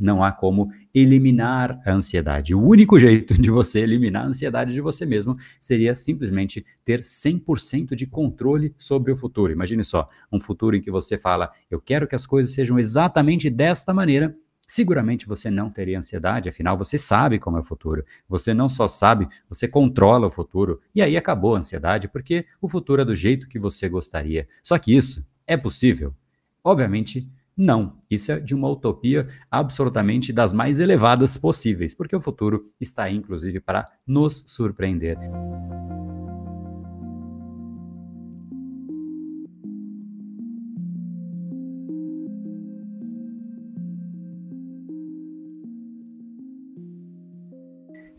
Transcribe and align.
não 0.00 0.22
há 0.22 0.30
como 0.30 0.72
eliminar 0.94 1.80
a 1.84 1.92
ansiedade. 1.92 2.54
O 2.54 2.62
único 2.62 2.98
jeito 3.00 3.34
de 3.34 3.50
você 3.50 3.80
eliminar 3.80 4.24
a 4.24 4.28
ansiedade 4.28 4.72
de 4.72 4.80
você 4.80 5.04
mesmo 5.04 5.36
seria 5.60 5.94
simplesmente 5.96 6.64
ter 6.84 7.02
100% 7.02 7.96
de 7.96 8.06
controle 8.06 8.72
sobre 8.78 9.10
o 9.10 9.16
futuro. 9.16 9.52
Imagine 9.52 9.82
só, 9.82 10.08
um 10.30 10.38
futuro 10.38 10.76
em 10.76 10.80
que 10.80 10.90
você 10.90 11.18
fala, 11.18 11.50
eu 11.68 11.80
quero 11.80 12.06
que 12.06 12.14
as 12.14 12.26
coisas 12.26 12.52
sejam 12.52 12.78
exatamente 12.78 13.50
desta 13.50 13.92
maneira. 13.92 14.34
Seguramente 14.68 15.26
você 15.26 15.50
não 15.50 15.68
teria 15.68 15.98
ansiedade, 15.98 16.48
afinal 16.48 16.76
você 16.76 16.96
sabe 16.96 17.38
como 17.38 17.56
é 17.56 17.60
o 17.60 17.64
futuro. 17.64 18.04
Você 18.28 18.54
não 18.54 18.68
só 18.68 18.86
sabe, 18.86 19.26
você 19.48 19.66
controla 19.66 20.28
o 20.28 20.30
futuro. 20.30 20.80
E 20.94 21.02
aí 21.02 21.16
acabou 21.16 21.56
a 21.56 21.58
ansiedade, 21.58 22.06
porque 22.06 22.46
o 22.60 22.68
futuro 22.68 23.02
é 23.02 23.04
do 23.04 23.16
jeito 23.16 23.48
que 23.48 23.58
você 23.58 23.88
gostaria. 23.88 24.46
Só 24.62 24.78
que 24.78 24.94
isso 24.94 25.26
é 25.44 25.56
possível? 25.56 26.14
Obviamente 26.62 27.28
não, 27.58 27.98
isso 28.08 28.30
é 28.30 28.38
de 28.38 28.54
uma 28.54 28.68
utopia 28.68 29.26
absolutamente 29.50 30.32
das 30.32 30.52
mais 30.52 30.78
elevadas 30.78 31.36
possíveis, 31.36 31.92
porque 31.92 32.14
o 32.14 32.20
futuro 32.20 32.70
está 32.80 33.04
aí, 33.04 33.16
inclusive, 33.16 33.58
para 33.58 33.84
nos 34.06 34.44
surpreender. 34.46 35.18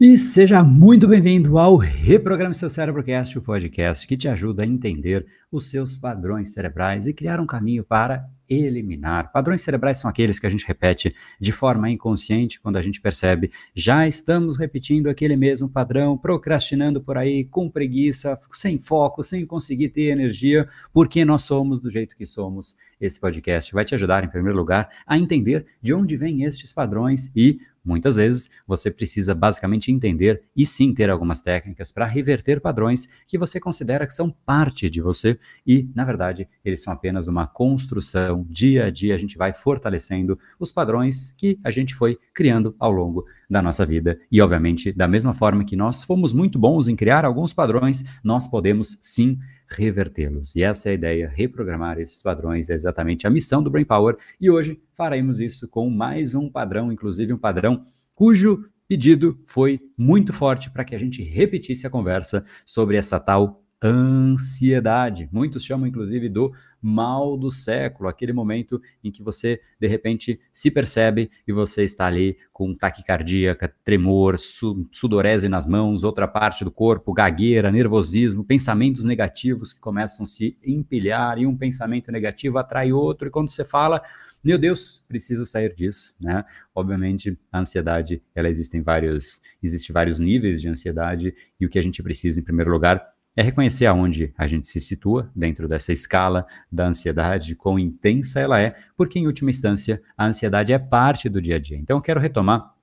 E 0.02 0.18
seja 0.18 0.64
muito 0.64 1.08
bem-vindo 1.08 1.58
ao 1.58 1.78
Reprograme 1.78 2.56
Seu 2.56 2.70
Cérebrocast, 2.70 3.38
o 3.38 3.42
podcast 3.42 4.06
que 4.06 4.18
te 4.18 4.28
ajuda 4.28 4.64
a 4.64 4.68
entender 4.68 5.26
os 5.50 5.70
seus 5.70 5.96
padrões 5.96 6.54
cerebrais 6.54 7.08
e 7.08 7.14
criar 7.14 7.40
um 7.40 7.46
caminho 7.46 7.86
para 7.86 8.30
eliminar. 8.50 9.32
Padrões 9.32 9.62
cerebrais 9.62 9.98
são 9.98 10.10
aqueles 10.10 10.40
que 10.40 10.48
a 10.48 10.50
gente 10.50 10.66
repete 10.66 11.14
de 11.40 11.52
forma 11.52 11.90
inconsciente 11.90 12.60
quando 12.60 12.78
a 12.78 12.82
gente 12.82 13.00
percebe 13.00 13.52
já 13.76 14.08
estamos 14.08 14.58
repetindo 14.58 15.08
aquele 15.08 15.36
mesmo 15.36 15.70
padrão, 15.70 16.18
procrastinando 16.18 17.02
por 17.02 17.18
aí, 17.18 17.46
com 17.46 17.70
preguiça, 17.70 18.40
sem 18.52 18.78
foco, 18.78 19.24
sem 19.24 19.46
conseguir 19.46 19.90
ter 19.90 20.10
energia, 20.10 20.68
porque 20.92 21.24
nós 21.24 21.44
somos 21.44 21.80
do 21.80 21.90
jeito 21.90 22.16
que 22.16 22.26
somos. 22.26 22.76
Esse 23.00 23.20
podcast 23.20 23.74
vai 23.74 23.86
te 23.86 23.96
ajudar, 23.96 24.24
em 24.24 24.30
primeiro 24.30 24.58
lugar, 24.58 24.90
a 25.06 25.18
entender 25.18 25.66
de 25.82 25.94
onde 25.94 26.18
vêm 26.18 26.44
estes 26.44 26.74
padrões 26.74 27.32
e 27.36 27.60
Muitas 27.84 28.18
vezes 28.18 28.52
você 28.68 28.92
precisa 28.92 29.34
basicamente 29.34 29.92
entender 29.92 30.44
e 30.56 30.66
sim 30.66 30.94
ter 30.94 31.10
algumas 31.10 31.42
técnicas 31.42 31.92
para 31.92 32.06
reverter 32.06 32.60
padrões 32.60 33.08
que 33.26 33.38
você 33.38 33.60
considera 33.60 34.06
que 34.06 34.14
são 34.14 34.30
parte 34.30 34.90
de 34.90 35.02
você 35.02 35.40
e, 35.66 35.90
na 35.96 36.04
verdade, 36.04 36.48
eles 36.64 36.84
são 36.84 36.92
apenas 36.92 37.28
uma 37.28 37.48
construção 37.48 38.39
então, 38.40 38.46
dia 38.50 38.86
a 38.86 38.90
dia, 38.90 39.16
a 39.16 39.18
gente 39.18 39.38
vai 39.38 39.54
fortalecendo 39.54 40.40
os 40.60 40.72
padrões 40.72 41.32
que 41.32 41.60
a 41.64 41.72
gente 41.72 41.94
foi 41.94 42.18
criando 42.34 42.76
ao 42.80 42.92
longo 42.92 43.26
da 43.50 43.62
nossa 43.62 43.86
vida. 43.86 44.20
E, 44.32 44.42
obviamente, 44.42 44.92
da 44.92 45.08
mesma 45.08 45.34
forma 45.34 45.66
que 45.66 45.76
nós 45.76 46.04
fomos 46.04 46.32
muito 46.32 46.58
bons 46.58 46.88
em 46.88 46.96
criar 46.96 47.26
alguns 47.26 47.54
padrões, 47.54 48.04
nós 48.24 48.48
podemos 48.48 48.98
sim 49.02 49.38
revertê-los. 49.70 50.56
E 50.56 50.64
essa 50.64 50.90
é 50.90 50.92
a 50.92 50.96
ideia, 50.96 51.32
reprogramar 51.34 52.00
esses 52.00 52.22
padrões, 52.22 52.70
é 52.70 52.74
exatamente 52.74 53.28
a 53.28 53.30
missão 53.30 53.62
do 53.62 53.70
Brain 53.70 53.86
Power. 53.86 54.18
E 54.40 54.50
hoje 54.50 54.82
faremos 54.94 55.40
isso 55.40 55.68
com 55.68 55.90
mais 55.90 56.34
um 56.34 56.50
padrão, 56.50 56.92
inclusive 56.92 57.34
um 57.34 57.38
padrão 57.38 57.84
cujo 58.16 58.66
pedido 58.88 59.40
foi 59.46 59.80
muito 59.96 60.34
forte 60.34 60.72
para 60.72 60.84
que 60.84 60.96
a 60.96 61.00
gente 61.00 61.22
repetisse 61.22 61.86
a 61.86 61.92
conversa 61.92 62.44
sobre 62.66 62.98
essa 62.98 63.20
tal 63.20 63.64
ansiedade. 63.84 65.30
Muitos 65.32 65.64
chamam, 65.64 65.88
inclusive, 65.88 66.28
do 66.28 66.54
mal 66.82 67.38
do 67.38 67.52
século, 67.52 68.10
aquele 68.10 68.34
momento 68.34 68.82
em 69.04 69.12
que 69.12 69.24
você, 69.24 69.62
de 69.80 69.88
repente, 69.88 70.40
se 70.52 70.70
percebe 70.70 71.30
e 71.48 71.52
você 71.52 71.84
está 71.84 72.08
ali 72.08 72.38
com 72.52 72.74
taquicardia, 72.76 73.58
tremor, 73.84 74.38
su 74.38 74.88
sudorese 74.92 75.48
nas 75.50 75.66
mãos, 75.66 76.04
outra 76.04 76.28
parte 76.28 76.64
do 76.64 76.72
corpo, 76.72 77.14
gagueira, 77.14 77.72
nervosismo, 77.72 78.44
pensamentos 78.44 79.04
negativos 79.06 79.74
que 79.74 79.80
começam 79.80 80.24
a 80.24 80.28
se 80.28 80.58
empilhar 80.64 81.38
e 81.38 81.46
um 81.46 81.58
pensamento 81.58 82.12
negativo 82.12 82.58
atrai 82.58 82.92
outro, 82.92 83.28
e 83.28 83.32
quando 83.32 83.50
você 83.50 83.64
fala, 83.64 84.02
meu 84.44 84.58
Deus, 84.58 85.04
preciso 85.08 85.46
sair 85.46 85.74
disso, 85.74 86.16
né? 86.22 86.46
Obviamente, 86.74 87.38
a 87.52 87.60
ansiedade, 87.60 88.22
ela 88.34 88.50
existe 88.50 88.78
em 88.78 88.82
vários, 88.82 89.42
existe 89.62 89.92
vários 89.92 90.20
níveis 90.20 90.62
de 90.62 90.70
ansiedade, 90.70 91.34
e 91.60 91.66
o 91.66 91.70
que 91.70 91.80
a 91.80 91.82
gente 91.82 92.02
precisa, 92.02 92.40
em 92.40 92.44
primeiro 92.44 92.72
lugar, 92.72 93.06
é 93.36 93.42
reconhecer 93.42 93.86
aonde 93.86 94.34
a 94.38 94.48
gente 94.48 94.68
se 94.68 94.82
situa 94.82 95.32
dentro 95.36 95.68
dessa 95.68 95.94
escala 95.94 96.46
da 96.72 96.88
ansiedade, 96.88 97.56
quão 97.56 97.80
intensa 97.80 98.40
ela 98.40 98.60
é, 98.60 98.76
porque 98.98 99.20
em 99.20 99.28
última 99.28 99.50
instância 99.50 100.02
a 100.18 100.26
ansiedade 100.26 100.74
é 100.74 100.80
parte 100.80 101.30
do 101.30 101.42
dia 101.42 101.56
a 101.56 101.60
dia. 101.60 101.78
Então 101.78 101.98
eu 101.98 102.02
quero 102.02 102.20
retomar 102.20 102.74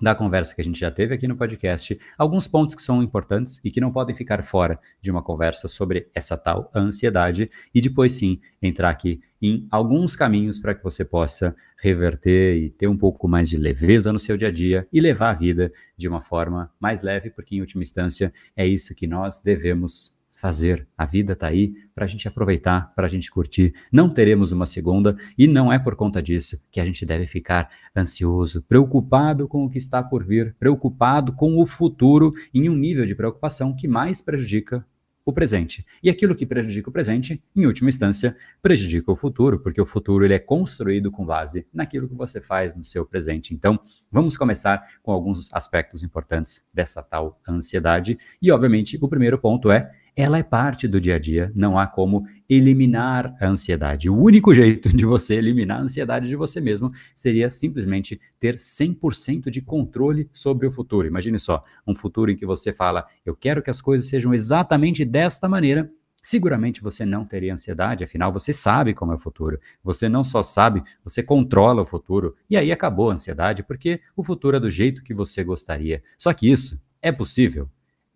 da 0.00 0.14
conversa 0.14 0.54
que 0.54 0.60
a 0.60 0.64
gente 0.64 0.78
já 0.78 0.90
teve 0.90 1.14
aqui 1.14 1.26
no 1.26 1.36
podcast, 1.36 1.98
alguns 2.18 2.46
pontos 2.46 2.74
que 2.74 2.82
são 2.82 3.02
importantes 3.02 3.60
e 3.64 3.70
que 3.70 3.80
não 3.80 3.92
podem 3.92 4.14
ficar 4.14 4.42
fora 4.42 4.78
de 5.00 5.10
uma 5.10 5.22
conversa 5.22 5.68
sobre 5.68 6.08
essa 6.14 6.36
tal 6.36 6.70
ansiedade 6.74 7.50
e 7.74 7.80
depois 7.80 8.12
sim 8.12 8.40
entrar 8.60 8.90
aqui 8.90 9.20
em 9.40 9.66
alguns 9.70 10.16
caminhos 10.16 10.58
para 10.58 10.74
que 10.74 10.82
você 10.82 11.04
possa 11.04 11.54
reverter 11.78 12.56
e 12.56 12.70
ter 12.70 12.88
um 12.88 12.96
pouco 12.96 13.28
mais 13.28 13.48
de 13.48 13.56
leveza 13.56 14.12
no 14.12 14.18
seu 14.18 14.36
dia 14.36 14.48
a 14.48 14.52
dia 14.52 14.88
e 14.92 15.00
levar 15.00 15.30
a 15.30 15.34
vida 15.34 15.72
de 15.96 16.08
uma 16.08 16.20
forma 16.20 16.72
mais 16.80 17.02
leve, 17.02 17.30
porque 17.30 17.56
em 17.56 17.60
última 17.60 17.82
instância 17.82 18.32
é 18.56 18.66
isso 18.66 18.94
que 18.94 19.06
nós 19.06 19.42
devemos 19.42 20.15
fazer. 20.36 20.86
A 20.96 21.06
vida 21.06 21.32
está 21.32 21.48
aí 21.48 21.74
para 21.94 22.04
a 22.04 22.08
gente 22.08 22.28
aproveitar, 22.28 22.92
para 22.94 23.06
a 23.06 23.10
gente 23.10 23.30
curtir. 23.30 23.74
Não 23.90 24.08
teremos 24.08 24.52
uma 24.52 24.66
segunda 24.66 25.16
e 25.36 25.48
não 25.48 25.72
é 25.72 25.78
por 25.78 25.96
conta 25.96 26.22
disso 26.22 26.62
que 26.70 26.78
a 26.78 26.84
gente 26.84 27.04
deve 27.04 27.26
ficar 27.26 27.70
ansioso, 27.96 28.62
preocupado 28.62 29.48
com 29.48 29.64
o 29.64 29.70
que 29.70 29.78
está 29.78 30.02
por 30.02 30.22
vir, 30.22 30.54
preocupado 30.58 31.32
com 31.32 31.58
o 31.60 31.66
futuro 31.66 32.34
em 32.52 32.68
um 32.68 32.76
nível 32.76 33.06
de 33.06 33.14
preocupação 33.14 33.74
que 33.74 33.88
mais 33.88 34.20
prejudica 34.20 34.84
o 35.26 35.32
presente. 35.32 35.84
E 36.00 36.08
aquilo 36.08 36.36
que 36.36 36.46
prejudica 36.46 36.88
o 36.88 36.92
presente, 36.92 37.42
em 37.54 37.66
última 37.66 37.88
instância, 37.88 38.36
prejudica 38.62 39.10
o 39.10 39.16
futuro, 39.16 39.58
porque 39.58 39.80
o 39.80 39.84
futuro 39.84 40.24
ele 40.24 40.34
é 40.34 40.38
construído 40.38 41.10
com 41.10 41.26
base 41.26 41.66
naquilo 41.74 42.08
que 42.08 42.14
você 42.14 42.40
faz 42.40 42.76
no 42.76 42.82
seu 42.84 43.04
presente. 43.04 43.52
Então, 43.52 43.76
vamos 44.12 44.36
começar 44.36 44.84
com 45.02 45.10
alguns 45.10 45.52
aspectos 45.52 46.04
importantes 46.04 46.70
dessa 46.72 47.02
tal 47.02 47.40
ansiedade. 47.48 48.16
E, 48.40 48.52
obviamente, 48.52 48.96
o 49.02 49.08
primeiro 49.08 49.36
ponto 49.36 49.68
é 49.68 49.90
ela 50.16 50.38
é 50.38 50.42
parte 50.42 50.88
do 50.88 50.98
dia 50.98 51.16
a 51.16 51.18
dia, 51.18 51.52
não 51.54 51.78
há 51.78 51.86
como 51.86 52.26
eliminar 52.48 53.36
a 53.38 53.46
ansiedade. 53.46 54.08
O 54.08 54.16
único 54.16 54.54
jeito 54.54 54.88
de 54.88 55.04
você 55.04 55.34
eliminar 55.34 55.78
a 55.78 55.82
ansiedade 55.82 56.26
de 56.26 56.34
você 56.34 56.58
mesmo 56.58 56.90
seria 57.14 57.50
simplesmente 57.50 58.18
ter 58.40 58.56
100% 58.56 59.50
de 59.50 59.60
controle 59.60 60.30
sobre 60.32 60.66
o 60.66 60.70
futuro. 60.72 61.06
Imagine 61.06 61.38
só, 61.38 61.62
um 61.86 61.94
futuro 61.94 62.30
em 62.30 62.36
que 62.36 62.46
você 62.46 62.72
fala, 62.72 63.06
eu 63.26 63.36
quero 63.36 63.62
que 63.62 63.68
as 63.68 63.82
coisas 63.82 64.08
sejam 64.08 64.32
exatamente 64.32 65.04
desta 65.04 65.46
maneira, 65.46 65.90
seguramente 66.22 66.82
você 66.82 67.04
não 67.04 67.26
teria 67.26 67.52
ansiedade, 67.52 68.02
afinal 68.02 68.32
você 68.32 68.54
sabe 68.54 68.94
como 68.94 69.12
é 69.12 69.16
o 69.16 69.18
futuro. 69.18 69.60
Você 69.84 70.08
não 70.08 70.24
só 70.24 70.42
sabe, 70.42 70.82
você 71.04 71.22
controla 71.22 71.82
o 71.82 71.86
futuro. 71.86 72.34
E 72.48 72.56
aí 72.56 72.72
acabou 72.72 73.10
a 73.10 73.12
ansiedade, 73.12 73.62
porque 73.62 74.00
o 74.16 74.24
futuro 74.24 74.56
é 74.56 74.60
do 74.60 74.70
jeito 74.70 75.04
que 75.04 75.12
você 75.12 75.44
gostaria. 75.44 76.02
Só 76.16 76.32
que 76.32 76.50
isso 76.50 76.80
é 77.02 77.12
possível? 77.12 77.68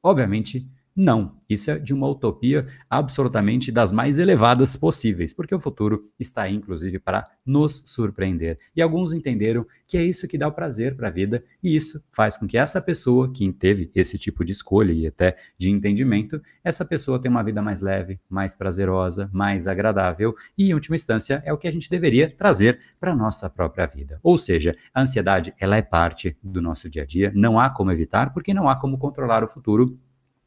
Obviamente, 0.02 0.66
não, 1.00 1.40
isso 1.48 1.70
é 1.70 1.78
de 1.78 1.94
uma 1.94 2.06
utopia 2.06 2.66
absolutamente 2.90 3.72
das 3.72 3.90
mais 3.90 4.18
elevadas 4.18 4.76
possíveis, 4.76 5.32
porque 5.32 5.54
o 5.54 5.58
futuro 5.58 6.12
está 6.18 6.42
aí, 6.42 6.54
inclusive, 6.54 6.98
para 6.98 7.26
nos 7.44 7.82
surpreender. 7.86 8.58
E 8.76 8.82
alguns 8.82 9.14
entenderam 9.14 9.64
que 9.88 9.96
é 9.96 10.04
isso 10.04 10.28
que 10.28 10.36
dá 10.36 10.46
o 10.46 10.52
prazer 10.52 10.94
para 10.94 11.08
a 11.08 11.10
vida, 11.10 11.42
e 11.62 11.74
isso 11.74 12.04
faz 12.12 12.36
com 12.36 12.46
que 12.46 12.58
essa 12.58 12.82
pessoa 12.82 13.32
que 13.32 13.50
teve 13.50 13.90
esse 13.94 14.18
tipo 14.18 14.44
de 14.44 14.52
escolha 14.52 14.92
e 14.92 15.06
até 15.06 15.38
de 15.56 15.70
entendimento, 15.70 16.38
essa 16.62 16.84
pessoa 16.84 17.18
tenha 17.18 17.32
uma 17.32 17.42
vida 17.42 17.62
mais 17.62 17.80
leve, 17.80 18.20
mais 18.28 18.54
prazerosa, 18.54 19.30
mais 19.32 19.66
agradável, 19.66 20.34
e 20.56 20.68
em 20.68 20.74
última 20.74 20.96
instância 20.96 21.42
é 21.46 21.52
o 21.52 21.56
que 21.56 21.66
a 21.66 21.72
gente 21.72 21.88
deveria 21.88 22.28
trazer 22.30 22.78
para 23.00 23.12
a 23.12 23.16
nossa 23.16 23.48
própria 23.48 23.86
vida. 23.86 24.20
Ou 24.22 24.36
seja, 24.36 24.76
a 24.92 25.00
ansiedade, 25.00 25.54
ela 25.58 25.78
é 25.78 25.82
parte 25.82 26.36
do 26.42 26.60
nosso 26.60 26.91
dia 26.91 27.04
a 27.04 27.06
dia, 27.06 27.32
não 27.34 27.58
há 27.58 27.70
como 27.70 27.91
evitar, 27.91 28.34
porque 28.34 28.53
não 28.53 28.68
há 28.68 28.76
como 28.76 28.98
controlar 28.98 29.42
o 29.42 29.48
futuro 29.48 29.98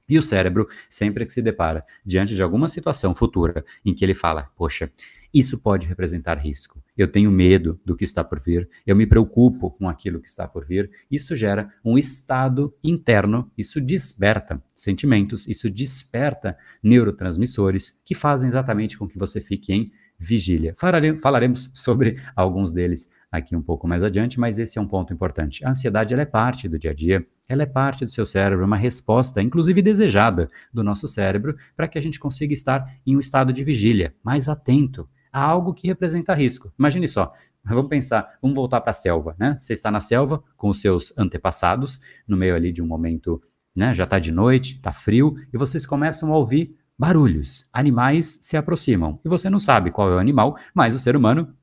e 0.07 0.17
o 0.17 0.21
cérebro, 0.21 0.67
sempre 0.89 1.25
que 1.25 1.33
se 1.33 1.41
depara 1.41 1.85
diante 2.05 2.35
de 2.35 2.43
alguma 2.43 2.67
situação 2.67 3.15
futura 3.15 3.65
em 3.85 3.93
que 3.93 4.03
ele 4.03 4.13
fala: 4.13 4.49
Poxa, 4.55 4.91
isso 5.33 5.57
pode 5.57 5.87
representar 5.87 6.37
risco. 6.37 6.83
Eu 6.95 7.07
tenho 7.07 7.31
medo 7.31 7.79
do 7.83 7.95
que 7.95 8.03
está 8.03 8.23
por 8.23 8.39
vir, 8.39 8.69
eu 8.85 8.95
me 8.95 9.07
preocupo 9.07 9.71
com 9.71 9.89
aquilo 9.89 10.21
que 10.21 10.27
está 10.27 10.47
por 10.47 10.65
vir. 10.65 10.91
Isso 11.09 11.35
gera 11.35 11.73
um 11.83 11.97
estado 11.97 12.73
interno, 12.83 13.51
isso 13.57 13.81
desperta 13.81 14.61
sentimentos, 14.75 15.47
isso 15.47 15.69
desperta 15.69 16.55
neurotransmissores 16.83 17.99
que 18.05 18.13
fazem 18.13 18.47
exatamente 18.47 18.97
com 18.97 19.07
que 19.07 19.17
você 19.17 19.41
fique 19.41 19.73
em 19.73 19.91
vigília. 20.23 20.73
Falaremos 21.21 21.69
sobre 21.73 22.17
alguns 22.35 22.71
deles 22.71 23.09
aqui 23.31 23.55
um 23.55 23.61
pouco 23.61 23.87
mais 23.87 24.03
adiante, 24.03 24.39
mas 24.39 24.57
esse 24.57 24.77
é 24.77 24.81
um 24.81 24.87
ponto 24.87 25.11
importante. 25.11 25.65
A 25.65 25.71
ansiedade 25.71 26.13
é 26.13 26.25
parte 26.25 26.69
do 26.69 26.79
dia 26.79 26.91
a 26.91 26.93
dia, 26.93 27.25
ela 27.49 27.63
é 27.63 27.65
parte 27.65 28.05
do 28.05 28.11
seu 28.11 28.25
cérebro, 28.25 28.65
uma 28.65 28.77
resposta, 28.77 29.41
inclusive 29.41 29.81
desejada, 29.81 30.49
do 30.71 30.83
nosso 30.83 31.07
cérebro, 31.07 31.57
para 31.75 31.87
que 31.87 31.97
a 31.97 32.01
gente 32.01 32.19
consiga 32.19 32.53
estar 32.53 32.95
em 33.05 33.15
um 33.15 33.19
estado 33.19 33.51
de 33.51 33.63
vigília, 33.63 34.15
mais 34.23 34.47
atento 34.47 35.09
a 35.31 35.41
algo 35.41 35.73
que 35.73 35.87
representa 35.87 36.33
risco. 36.33 36.71
Imagine 36.77 37.07
só, 37.07 37.33
vamos 37.65 37.89
pensar, 37.89 38.37
vamos 38.41 38.55
voltar 38.55 38.79
para 38.81 38.91
a 38.91 38.93
selva, 38.93 39.35
né? 39.37 39.57
Você 39.59 39.73
está 39.73 39.89
na 39.89 39.99
selva 39.99 40.43
com 40.55 40.69
os 40.69 40.79
seus 40.79 41.11
antepassados, 41.17 41.99
no 42.27 42.37
meio 42.37 42.55
ali 42.55 42.71
de 42.71 42.83
um 42.83 42.87
momento, 42.87 43.41
né? 43.75 43.95
Já 43.95 44.03
está 44.03 44.19
de 44.19 44.31
noite, 44.31 44.75
está 44.75 44.93
frio, 44.93 45.33
e 45.51 45.57
vocês 45.57 45.87
começam 45.87 46.31
a 46.31 46.37
ouvir 46.37 46.77
barulhos. 46.97 47.63
Animais 47.71 48.39
se 48.41 48.55
aproximam. 48.55 49.19
E 49.23 49.29
você 49.29 49.49
não 49.49 49.59
sabe 49.59 49.91
qual 49.91 50.11
é 50.11 50.15
o 50.15 50.19
animal, 50.19 50.57
mas 50.73 50.95
o 50.95 50.99
ser 50.99 51.15
humano 51.15 51.53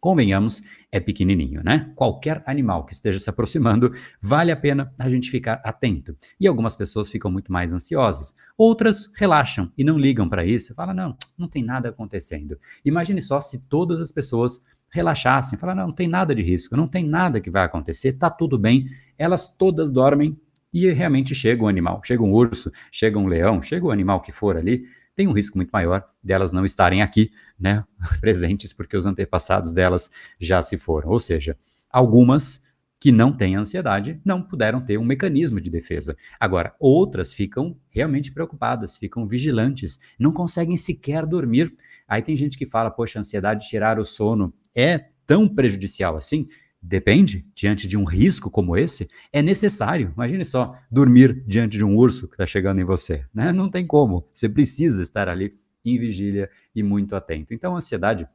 convenhamos, 0.00 0.62
é 0.90 0.98
pequenininho, 0.98 1.62
né? 1.62 1.92
Qualquer 1.94 2.42
animal 2.46 2.84
que 2.86 2.92
esteja 2.92 3.18
se 3.18 3.28
aproximando, 3.28 3.92
vale 4.20 4.50
a 4.50 4.56
pena 4.56 4.92
a 4.98 5.08
gente 5.10 5.30
ficar 5.30 5.60
atento. 5.62 6.16
E 6.40 6.46
algumas 6.46 6.74
pessoas 6.74 7.10
ficam 7.10 7.30
muito 7.30 7.52
mais 7.52 7.72
ansiosas, 7.72 8.34
outras 8.56 9.12
relaxam 9.14 9.70
e 9.76 9.84
não 9.84 9.98
ligam 9.98 10.28
para 10.28 10.44
isso, 10.44 10.74
falam: 10.74 10.94
não, 10.94 11.16
não 11.36 11.46
tem 11.46 11.62
nada 11.62 11.90
acontecendo. 11.90 12.58
Imagine 12.84 13.20
só 13.20 13.40
se 13.40 13.66
todas 13.68 14.00
as 14.00 14.10
pessoas 14.10 14.64
relaxassem, 14.90 15.58
falar: 15.58 15.74
não, 15.74 15.88
não 15.88 15.94
tem 15.94 16.08
nada 16.08 16.34
de 16.34 16.42
risco, 16.42 16.76
não 16.76 16.88
tem 16.88 17.06
nada 17.06 17.40
que 17.40 17.50
vai 17.50 17.64
acontecer, 17.64 18.14
tá 18.14 18.30
tudo 18.30 18.58
bem. 18.58 18.88
Elas 19.18 19.48
todas 19.48 19.90
dormem 19.90 20.40
e 20.72 20.90
realmente 20.90 21.34
chega 21.34 21.62
um 21.62 21.68
animal, 21.68 22.00
chega 22.04 22.22
um 22.22 22.32
urso, 22.32 22.70
chega 22.90 23.18
um 23.18 23.26
leão, 23.26 23.60
chega 23.60 23.86
o 23.86 23.90
animal 23.90 24.20
que 24.20 24.32
for 24.32 24.56
ali, 24.56 24.84
tem 25.14 25.26
um 25.26 25.32
risco 25.32 25.58
muito 25.58 25.70
maior 25.70 26.04
delas 26.22 26.52
não 26.52 26.64
estarem 26.64 27.02
aqui, 27.02 27.30
né, 27.58 27.84
presentes, 28.20 28.72
porque 28.72 28.96
os 28.96 29.06
antepassados 29.06 29.72
delas 29.72 30.10
já 30.38 30.62
se 30.62 30.78
foram. 30.78 31.10
Ou 31.10 31.20
seja, 31.20 31.56
algumas 31.90 32.62
que 33.00 33.10
não 33.10 33.32
têm 33.32 33.56
ansiedade 33.56 34.20
não 34.24 34.42
puderam 34.42 34.80
ter 34.80 34.98
um 34.98 35.04
mecanismo 35.04 35.58
de 35.60 35.70
defesa. 35.70 36.16
Agora, 36.38 36.74
outras 36.78 37.32
ficam 37.32 37.76
realmente 37.88 38.30
preocupadas, 38.30 38.96
ficam 38.96 39.26
vigilantes, 39.26 39.98
não 40.18 40.32
conseguem 40.32 40.76
sequer 40.76 41.24
dormir. 41.24 41.74
Aí 42.06 42.20
tem 42.20 42.36
gente 42.36 42.58
que 42.58 42.66
fala, 42.66 42.90
poxa, 42.90 43.18
ansiedade 43.18 43.66
tirar 43.66 43.98
o 43.98 44.04
sono 44.04 44.52
é 44.74 45.06
tão 45.26 45.48
prejudicial 45.48 46.16
assim? 46.16 46.46
Depende, 46.82 47.46
diante 47.54 47.86
de 47.86 47.96
um 47.96 48.04
risco 48.04 48.50
como 48.50 48.76
esse, 48.76 49.08
é 49.32 49.42
necessário. 49.42 50.12
Imagine 50.14 50.44
só, 50.44 50.78
dormir 50.90 51.44
diante 51.46 51.76
de 51.76 51.84
um 51.84 51.94
urso 51.94 52.26
que 52.26 52.34
está 52.34 52.46
chegando 52.46 52.80
em 52.80 52.84
você. 52.84 53.24
Né? 53.34 53.52
Não 53.52 53.70
tem 53.70 53.86
como. 53.86 54.26
Você 54.32 54.48
precisa 54.48 55.02
estar 55.02 55.28
ali 55.28 55.58
em 55.84 55.98
vigília 55.98 56.48
e 56.74 56.82
muito 56.82 57.14
atento. 57.14 57.52
Então, 57.52 57.74
a 57.74 57.78
ansiedade 57.78 58.26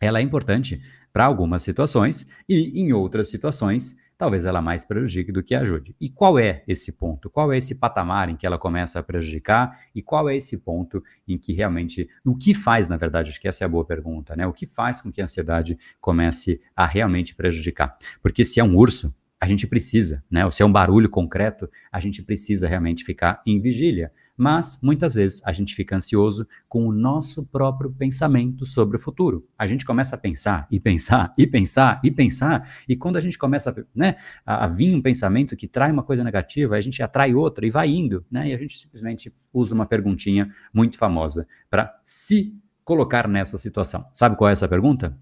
ela 0.00 0.18
é 0.18 0.22
importante 0.22 0.80
para 1.12 1.24
algumas 1.24 1.62
situações 1.62 2.26
e 2.48 2.80
em 2.80 2.92
outras 2.92 3.28
situações 3.28 3.96
talvez 4.18 4.44
ela 4.44 4.60
mais 4.60 4.84
prejudique 4.84 5.30
do 5.30 5.42
que 5.42 5.54
ajude. 5.54 5.94
E 6.00 6.10
qual 6.10 6.38
é 6.38 6.64
esse 6.66 6.90
ponto? 6.90 7.30
Qual 7.30 7.52
é 7.52 7.56
esse 7.56 7.76
patamar 7.76 8.28
em 8.28 8.36
que 8.36 8.44
ela 8.44 8.58
começa 8.58 8.98
a 8.98 9.02
prejudicar? 9.02 9.78
E 9.94 10.02
qual 10.02 10.28
é 10.28 10.36
esse 10.36 10.58
ponto 10.58 11.02
em 11.26 11.38
que 11.38 11.52
realmente. 11.52 12.08
O 12.24 12.36
que 12.36 12.52
faz, 12.52 12.88
na 12.88 12.96
verdade, 12.96 13.30
acho 13.30 13.40
que 13.40 13.46
essa 13.46 13.64
é 13.64 13.66
a 13.66 13.68
boa 13.68 13.84
pergunta, 13.84 14.34
né? 14.34 14.46
O 14.46 14.52
que 14.52 14.66
faz 14.66 15.00
com 15.00 15.12
que 15.12 15.20
a 15.20 15.24
ansiedade 15.24 15.78
comece 16.00 16.60
a 16.74 16.84
realmente 16.84 17.34
prejudicar? 17.34 17.96
Porque 18.20 18.44
se 18.44 18.58
é 18.58 18.64
um 18.64 18.76
urso, 18.76 19.14
a 19.40 19.46
gente 19.46 19.66
precisa, 19.68 20.24
né? 20.28 20.44
Ou 20.44 20.50
se 20.50 20.62
é 20.62 20.66
um 20.66 20.72
barulho 20.72 21.08
concreto, 21.08 21.70
a 21.92 22.00
gente 22.00 22.22
precisa 22.22 22.66
realmente 22.66 23.04
ficar 23.04 23.40
em 23.46 23.60
vigília. 23.60 24.10
Mas 24.36 24.80
muitas 24.82 25.14
vezes 25.14 25.40
a 25.44 25.52
gente 25.52 25.74
fica 25.74 25.94
ansioso 25.94 26.46
com 26.68 26.86
o 26.86 26.92
nosso 26.92 27.46
próprio 27.46 27.90
pensamento 27.90 28.66
sobre 28.66 28.96
o 28.96 29.00
futuro. 29.00 29.46
A 29.56 29.66
gente 29.66 29.84
começa 29.84 30.16
a 30.16 30.18
pensar 30.18 30.66
e 30.70 30.80
pensar 30.80 31.32
e 31.38 31.46
pensar 31.46 32.00
e 32.02 32.10
pensar, 32.10 32.68
e 32.88 32.96
quando 32.96 33.16
a 33.16 33.20
gente 33.20 33.38
começa 33.38 33.74
né, 33.94 34.16
a, 34.44 34.64
a 34.64 34.68
vir 34.68 34.94
um 34.94 35.00
pensamento 35.00 35.56
que 35.56 35.68
trai 35.68 35.92
uma 35.92 36.02
coisa 36.02 36.24
negativa, 36.24 36.76
a 36.76 36.80
gente 36.80 37.00
atrai 37.00 37.32
outra 37.32 37.64
e 37.64 37.70
vai 37.70 37.88
indo, 37.88 38.24
né? 38.28 38.48
E 38.48 38.54
a 38.54 38.58
gente 38.58 38.76
simplesmente 38.78 39.32
usa 39.52 39.72
uma 39.72 39.86
perguntinha 39.86 40.52
muito 40.72 40.98
famosa 40.98 41.46
para 41.70 41.96
se 42.04 42.56
colocar 42.84 43.28
nessa 43.28 43.56
situação. 43.56 44.04
Sabe 44.12 44.34
qual 44.36 44.50
é 44.50 44.52
essa 44.52 44.66
pergunta? 44.66 45.16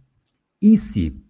E 0.62 0.78
se? 0.78 1.22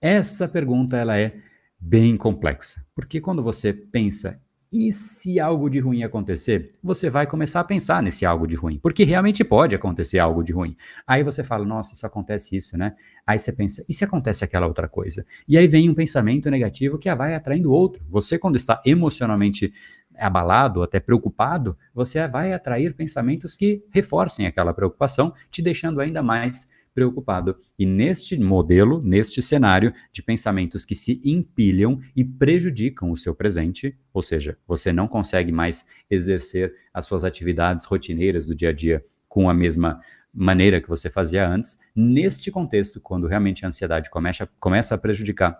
Essa 0.00 0.46
pergunta 0.46 0.96
ela 0.96 1.18
é 1.18 1.40
bem 1.78 2.16
complexa. 2.16 2.84
Porque 2.94 3.20
quando 3.20 3.42
você 3.42 3.72
pensa, 3.72 4.40
e 4.72 4.92
se 4.92 5.38
algo 5.38 5.70
de 5.70 5.78
ruim 5.78 6.02
acontecer? 6.02 6.74
Você 6.82 7.08
vai 7.08 7.26
começar 7.26 7.60
a 7.60 7.64
pensar 7.64 8.02
nesse 8.02 8.26
algo 8.26 8.46
de 8.46 8.56
ruim, 8.56 8.78
porque 8.82 9.04
realmente 9.04 9.44
pode 9.44 9.74
acontecer 9.74 10.18
algo 10.18 10.42
de 10.42 10.52
ruim. 10.52 10.76
Aí 11.06 11.22
você 11.22 11.44
fala, 11.44 11.64
nossa, 11.64 11.94
isso 11.94 12.04
acontece 12.04 12.56
isso, 12.56 12.76
né? 12.76 12.94
Aí 13.26 13.38
você 13.38 13.52
pensa, 13.52 13.84
e 13.88 13.94
se 13.94 14.04
acontece 14.04 14.44
aquela 14.44 14.66
outra 14.66 14.88
coisa? 14.88 15.24
E 15.48 15.56
aí 15.56 15.66
vem 15.68 15.88
um 15.88 15.94
pensamento 15.94 16.50
negativo 16.50 16.98
que 16.98 17.12
vai 17.14 17.34
atraindo 17.34 17.72
outro. 17.72 18.04
Você, 18.10 18.38
quando 18.38 18.56
está 18.56 18.82
emocionalmente 18.84 19.72
abalado, 20.18 20.82
até 20.82 20.98
preocupado, 20.98 21.76
você 21.94 22.26
vai 22.26 22.52
atrair 22.52 22.94
pensamentos 22.94 23.54
que 23.56 23.84
reforcem 23.90 24.46
aquela 24.46 24.74
preocupação, 24.74 25.32
te 25.50 25.62
deixando 25.62 26.00
ainda 26.00 26.22
mais 26.22 26.68
preocupado. 26.96 27.58
E 27.78 27.84
neste 27.84 28.40
modelo, 28.40 29.02
neste 29.02 29.42
cenário 29.42 29.92
de 30.10 30.22
pensamentos 30.22 30.82
que 30.82 30.94
se 30.94 31.20
empilham 31.22 32.00
e 32.16 32.24
prejudicam 32.24 33.10
o 33.10 33.16
seu 33.18 33.34
presente, 33.34 33.94
ou 34.14 34.22
seja, 34.22 34.56
você 34.66 34.94
não 34.94 35.06
consegue 35.06 35.52
mais 35.52 35.84
exercer 36.10 36.74
as 36.94 37.04
suas 37.04 37.22
atividades 37.22 37.84
rotineiras 37.84 38.46
do 38.46 38.54
dia 38.54 38.70
a 38.70 38.72
dia 38.72 39.04
com 39.28 39.50
a 39.50 39.52
mesma 39.52 40.00
maneira 40.32 40.80
que 40.80 40.88
você 40.88 41.10
fazia 41.10 41.46
antes, 41.46 41.78
neste 41.94 42.50
contexto, 42.50 42.98
quando 42.98 43.26
realmente 43.26 43.66
a 43.66 43.68
ansiedade 43.68 44.08
começa, 44.08 44.48
começa 44.58 44.94
a 44.94 44.98
prejudicar 44.98 45.54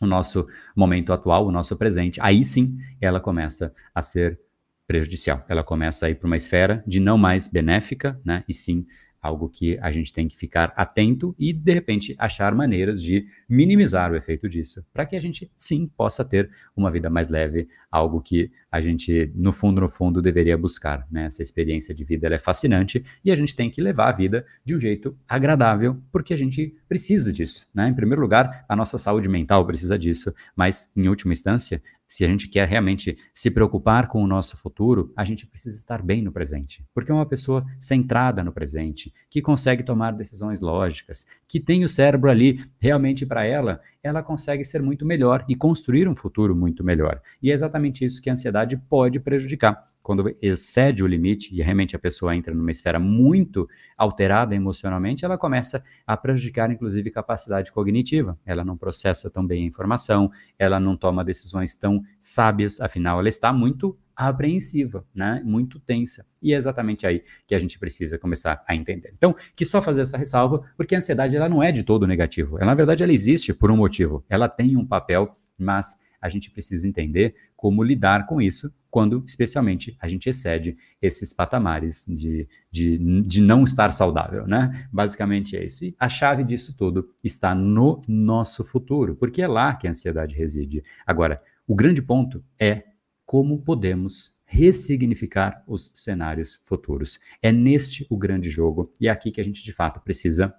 o 0.00 0.06
nosso 0.06 0.46
momento 0.74 1.12
atual, 1.12 1.46
o 1.46 1.52
nosso 1.52 1.76
presente, 1.76 2.18
aí 2.22 2.46
sim 2.46 2.78
ela 2.98 3.20
começa 3.20 3.74
a 3.94 4.00
ser 4.00 4.40
prejudicial. 4.86 5.44
Ela 5.48 5.62
começa 5.62 6.06
a 6.06 6.10
ir 6.10 6.14
para 6.14 6.26
uma 6.26 6.36
esfera 6.36 6.82
de 6.86 6.98
não 6.98 7.18
mais 7.18 7.46
benéfica, 7.46 8.18
né, 8.24 8.42
e 8.48 8.54
sim 8.54 8.86
algo 9.22 9.48
que 9.48 9.78
a 9.80 9.92
gente 9.92 10.12
tem 10.12 10.26
que 10.26 10.36
ficar 10.36 10.72
atento 10.76 11.34
e, 11.38 11.52
de 11.52 11.72
repente, 11.72 12.14
achar 12.18 12.52
maneiras 12.54 13.00
de 13.00 13.26
minimizar 13.48 14.10
o 14.10 14.16
efeito 14.16 14.48
disso, 14.48 14.84
para 14.92 15.06
que 15.06 15.14
a 15.14 15.20
gente, 15.20 15.50
sim, 15.56 15.86
possa 15.96 16.24
ter 16.24 16.50
uma 16.76 16.90
vida 16.90 17.08
mais 17.08 17.28
leve, 17.28 17.68
algo 17.90 18.20
que 18.20 18.50
a 18.70 18.80
gente, 18.80 19.30
no 19.36 19.52
fundo, 19.52 19.80
no 19.80 19.88
fundo, 19.88 20.20
deveria 20.20 20.58
buscar. 20.58 21.06
Né? 21.10 21.26
Essa 21.26 21.40
experiência 21.40 21.94
de 21.94 22.02
vida 22.02 22.26
é 22.26 22.38
fascinante 22.38 23.04
e 23.24 23.30
a 23.30 23.36
gente 23.36 23.54
tem 23.54 23.70
que 23.70 23.80
levar 23.80 24.08
a 24.08 24.12
vida 24.12 24.44
de 24.64 24.74
um 24.74 24.80
jeito 24.80 25.16
agradável, 25.28 26.02
porque 26.10 26.34
a 26.34 26.36
gente 26.36 26.74
precisa 26.88 27.32
disso. 27.32 27.68
Né? 27.72 27.88
Em 27.88 27.94
primeiro 27.94 28.20
lugar, 28.20 28.64
a 28.68 28.74
nossa 28.74 28.98
saúde 28.98 29.28
mental 29.28 29.64
precisa 29.64 29.96
disso, 29.96 30.34
mas, 30.56 30.90
em 30.96 31.08
última 31.08 31.32
instância, 31.32 31.80
se 32.12 32.26
a 32.26 32.28
gente 32.28 32.46
quer 32.46 32.68
realmente 32.68 33.16
se 33.32 33.50
preocupar 33.50 34.06
com 34.06 34.22
o 34.22 34.26
nosso 34.26 34.54
futuro, 34.58 35.10
a 35.16 35.24
gente 35.24 35.46
precisa 35.46 35.78
estar 35.78 36.02
bem 36.02 36.20
no 36.20 36.30
presente. 36.30 36.84
Porque 36.92 37.10
é 37.10 37.14
uma 37.14 37.24
pessoa 37.24 37.64
centrada 37.80 38.44
no 38.44 38.52
presente, 38.52 39.10
que 39.30 39.40
consegue 39.40 39.82
tomar 39.82 40.12
decisões 40.12 40.60
lógicas, 40.60 41.26
que 41.48 41.58
tem 41.58 41.84
o 41.84 41.88
cérebro 41.88 42.30
ali 42.30 42.62
realmente 42.78 43.24
para 43.24 43.46
ela, 43.46 43.80
ela 44.02 44.22
consegue 44.22 44.62
ser 44.62 44.82
muito 44.82 45.06
melhor 45.06 45.42
e 45.48 45.54
construir 45.54 46.06
um 46.06 46.14
futuro 46.14 46.54
muito 46.54 46.84
melhor. 46.84 47.18
E 47.42 47.50
é 47.50 47.54
exatamente 47.54 48.04
isso 48.04 48.20
que 48.20 48.28
a 48.28 48.34
ansiedade 48.34 48.76
pode 48.76 49.18
prejudicar 49.18 49.91
quando 50.02 50.36
excede 50.42 51.04
o 51.04 51.06
limite 51.06 51.54
e 51.54 51.62
realmente 51.62 51.94
a 51.94 51.98
pessoa 51.98 52.34
entra 52.34 52.54
numa 52.54 52.70
esfera 52.70 52.98
muito 52.98 53.68
alterada 53.96 54.54
emocionalmente, 54.54 55.24
ela 55.24 55.38
começa 55.38 55.82
a 56.06 56.16
prejudicar, 56.16 56.70
inclusive, 56.70 57.10
capacidade 57.10 57.70
cognitiva. 57.72 58.38
Ela 58.44 58.64
não 58.64 58.76
processa 58.76 59.30
tão 59.30 59.46
bem 59.46 59.64
a 59.64 59.66
informação, 59.66 60.30
ela 60.58 60.80
não 60.80 60.96
toma 60.96 61.24
decisões 61.24 61.76
tão 61.76 62.02
sábias, 62.20 62.80
afinal, 62.80 63.20
ela 63.20 63.28
está 63.28 63.52
muito 63.52 63.96
apreensiva, 64.14 65.06
né? 65.14 65.42
muito 65.44 65.80
tensa. 65.80 66.26
E 66.40 66.52
é 66.52 66.56
exatamente 66.56 67.06
aí 67.06 67.22
que 67.46 67.54
a 67.54 67.58
gente 67.58 67.78
precisa 67.78 68.18
começar 68.18 68.62
a 68.66 68.74
entender. 68.74 69.12
Então, 69.16 69.34
que 69.56 69.64
só 69.64 69.80
fazer 69.80 70.02
essa 70.02 70.18
ressalva, 70.18 70.62
porque 70.76 70.94
a 70.94 70.98
ansiedade 70.98 71.36
ela 71.36 71.48
não 71.48 71.62
é 71.62 71.72
de 71.72 71.82
todo 71.82 72.06
negativo. 72.06 72.56
Ela, 72.58 72.66
na 72.66 72.74
verdade, 72.74 73.02
ela 73.02 73.12
existe 73.12 73.54
por 73.54 73.70
um 73.70 73.76
motivo. 73.76 74.24
Ela 74.28 74.48
tem 74.48 74.76
um 74.76 74.86
papel, 74.86 75.34
mas 75.56 75.98
a 76.20 76.28
gente 76.28 76.50
precisa 76.50 76.86
entender 76.86 77.34
como 77.56 77.82
lidar 77.82 78.26
com 78.26 78.40
isso 78.40 78.72
quando, 78.92 79.24
especialmente, 79.26 79.96
a 79.98 80.06
gente 80.06 80.28
excede 80.28 80.76
esses 81.00 81.32
patamares 81.32 82.04
de, 82.06 82.46
de, 82.70 83.22
de 83.22 83.40
não 83.40 83.64
estar 83.64 83.90
saudável, 83.90 84.46
né? 84.46 84.86
Basicamente 84.92 85.56
é 85.56 85.64
isso. 85.64 85.82
E 85.82 85.96
a 85.98 86.10
chave 86.10 86.44
disso 86.44 86.76
tudo 86.76 87.08
está 87.24 87.54
no 87.54 88.02
nosso 88.06 88.62
futuro, 88.62 89.16
porque 89.16 89.40
é 89.40 89.48
lá 89.48 89.74
que 89.74 89.86
a 89.86 89.90
ansiedade 89.90 90.36
reside. 90.36 90.84
Agora, 91.06 91.42
o 91.66 91.74
grande 91.74 92.02
ponto 92.02 92.44
é 92.60 92.82
como 93.24 93.62
podemos 93.62 94.38
ressignificar 94.44 95.64
os 95.66 95.90
cenários 95.94 96.60
futuros. 96.66 97.18
É 97.40 97.50
neste 97.50 98.06
o 98.10 98.18
grande 98.18 98.50
jogo 98.50 98.94
e 99.00 99.08
é 99.08 99.10
aqui 99.10 99.30
que 99.30 99.40
a 99.40 99.44
gente 99.44 99.64
de 99.64 99.72
fato 99.72 100.00
precisa 100.00 100.54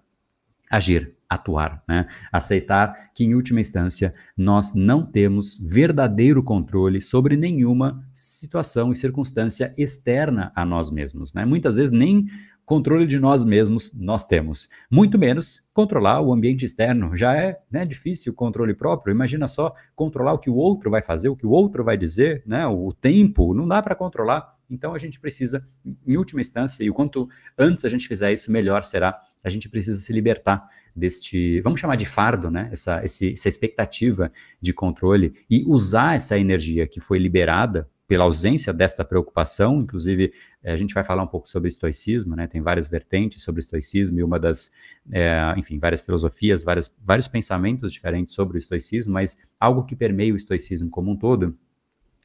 agir, 0.73 1.13
atuar, 1.29 1.83
né? 1.87 2.07
Aceitar 2.31 3.11
que, 3.13 3.23
em 3.23 3.35
última 3.35 3.61
instância, 3.61 4.11
nós 4.35 4.73
não 4.73 5.05
temos 5.05 5.59
verdadeiro 5.59 6.41
controle 6.41 6.99
sobre 6.99 7.37
nenhuma 7.37 8.03
situação 8.11 8.91
e 8.91 8.95
circunstância 8.95 9.71
externa 9.77 10.51
a 10.55 10.65
nós 10.65 10.91
mesmos, 10.91 11.31
né? 11.31 11.45
Muitas 11.45 11.75
vezes 11.75 11.91
nem 11.91 12.25
controle 12.65 13.05
de 13.05 13.19
nós 13.19 13.45
mesmos 13.45 13.93
nós 13.93 14.25
temos, 14.25 14.67
muito 14.89 15.19
menos 15.19 15.61
controlar 15.73 16.21
o 16.21 16.33
ambiente 16.33 16.65
externo. 16.65 17.15
Já 17.15 17.35
é 17.35 17.59
né, 17.69 17.85
difícil 17.85 18.33
o 18.33 18.35
controle 18.35 18.73
próprio. 18.73 19.13
Imagina 19.13 19.47
só 19.47 19.75
controlar 19.95 20.33
o 20.33 20.39
que 20.39 20.49
o 20.49 20.55
outro 20.55 20.89
vai 20.89 21.03
fazer, 21.03 21.29
o 21.29 21.35
que 21.35 21.45
o 21.45 21.51
outro 21.51 21.83
vai 21.83 21.97
dizer, 21.97 22.41
né? 22.47 22.65
O 22.65 22.91
tempo, 22.93 23.53
não 23.53 23.67
dá 23.67 23.79
para 23.79 23.93
controlar 23.93 24.52
Então 24.69 24.93
a 24.93 24.97
gente 24.97 25.19
precisa, 25.19 25.67
em 26.05 26.17
última 26.17 26.41
instância, 26.41 26.83
e 26.83 26.89
o 26.89 26.93
quanto 26.93 27.29
antes 27.57 27.85
a 27.85 27.89
gente 27.89 28.07
fizer 28.07 28.31
isso, 28.31 28.51
melhor 28.51 28.83
será. 28.83 29.19
A 29.43 29.49
gente 29.49 29.67
precisa 29.69 29.99
se 29.99 30.13
libertar 30.13 30.67
deste, 30.95 31.59
vamos 31.61 31.79
chamar 31.79 31.95
de 31.95 32.05
fardo, 32.05 32.49
né? 32.49 32.69
Essa, 32.71 33.03
esse, 33.03 33.33
essa 33.33 33.49
expectativa 33.49 34.31
de 34.61 34.73
controle 34.73 35.33
e 35.49 35.63
usar 35.65 36.15
essa 36.15 36.37
energia 36.37 36.87
que 36.87 36.99
foi 36.99 37.19
liberada 37.19 37.89
pela 38.07 38.25
ausência 38.25 38.73
desta 38.73 39.03
preocupação, 39.03 39.81
inclusive 39.81 40.33
eh, 40.61 40.73
a 40.73 40.77
gente 40.77 40.93
vai 40.93 41.03
falar 41.03 41.23
um 41.23 41.27
pouco 41.27 41.49
sobre 41.49 41.67
estoicismo, 41.67 42.35
né? 42.35 42.47
Tem 42.47 42.61
várias 42.61 42.87
vertentes 42.87 43.41
sobre 43.41 43.59
estoicismo 43.59 44.19
e 44.19 44.23
uma 44.23 44.39
das, 44.39 44.71
é, 45.11 45.53
enfim, 45.57 45.79
várias 45.79 46.01
filosofias, 46.01 46.63
várias, 46.63 46.93
vários 47.03 47.27
pensamentos 47.27 47.91
diferentes 47.91 48.35
sobre 48.35 48.57
o 48.57 48.59
estoicismo, 48.59 49.13
mas 49.13 49.37
algo 49.59 49.85
que 49.85 49.95
permeia 49.95 50.33
o 50.33 50.35
estoicismo 50.35 50.89
como 50.89 51.11
um 51.11 51.17
todo 51.17 51.57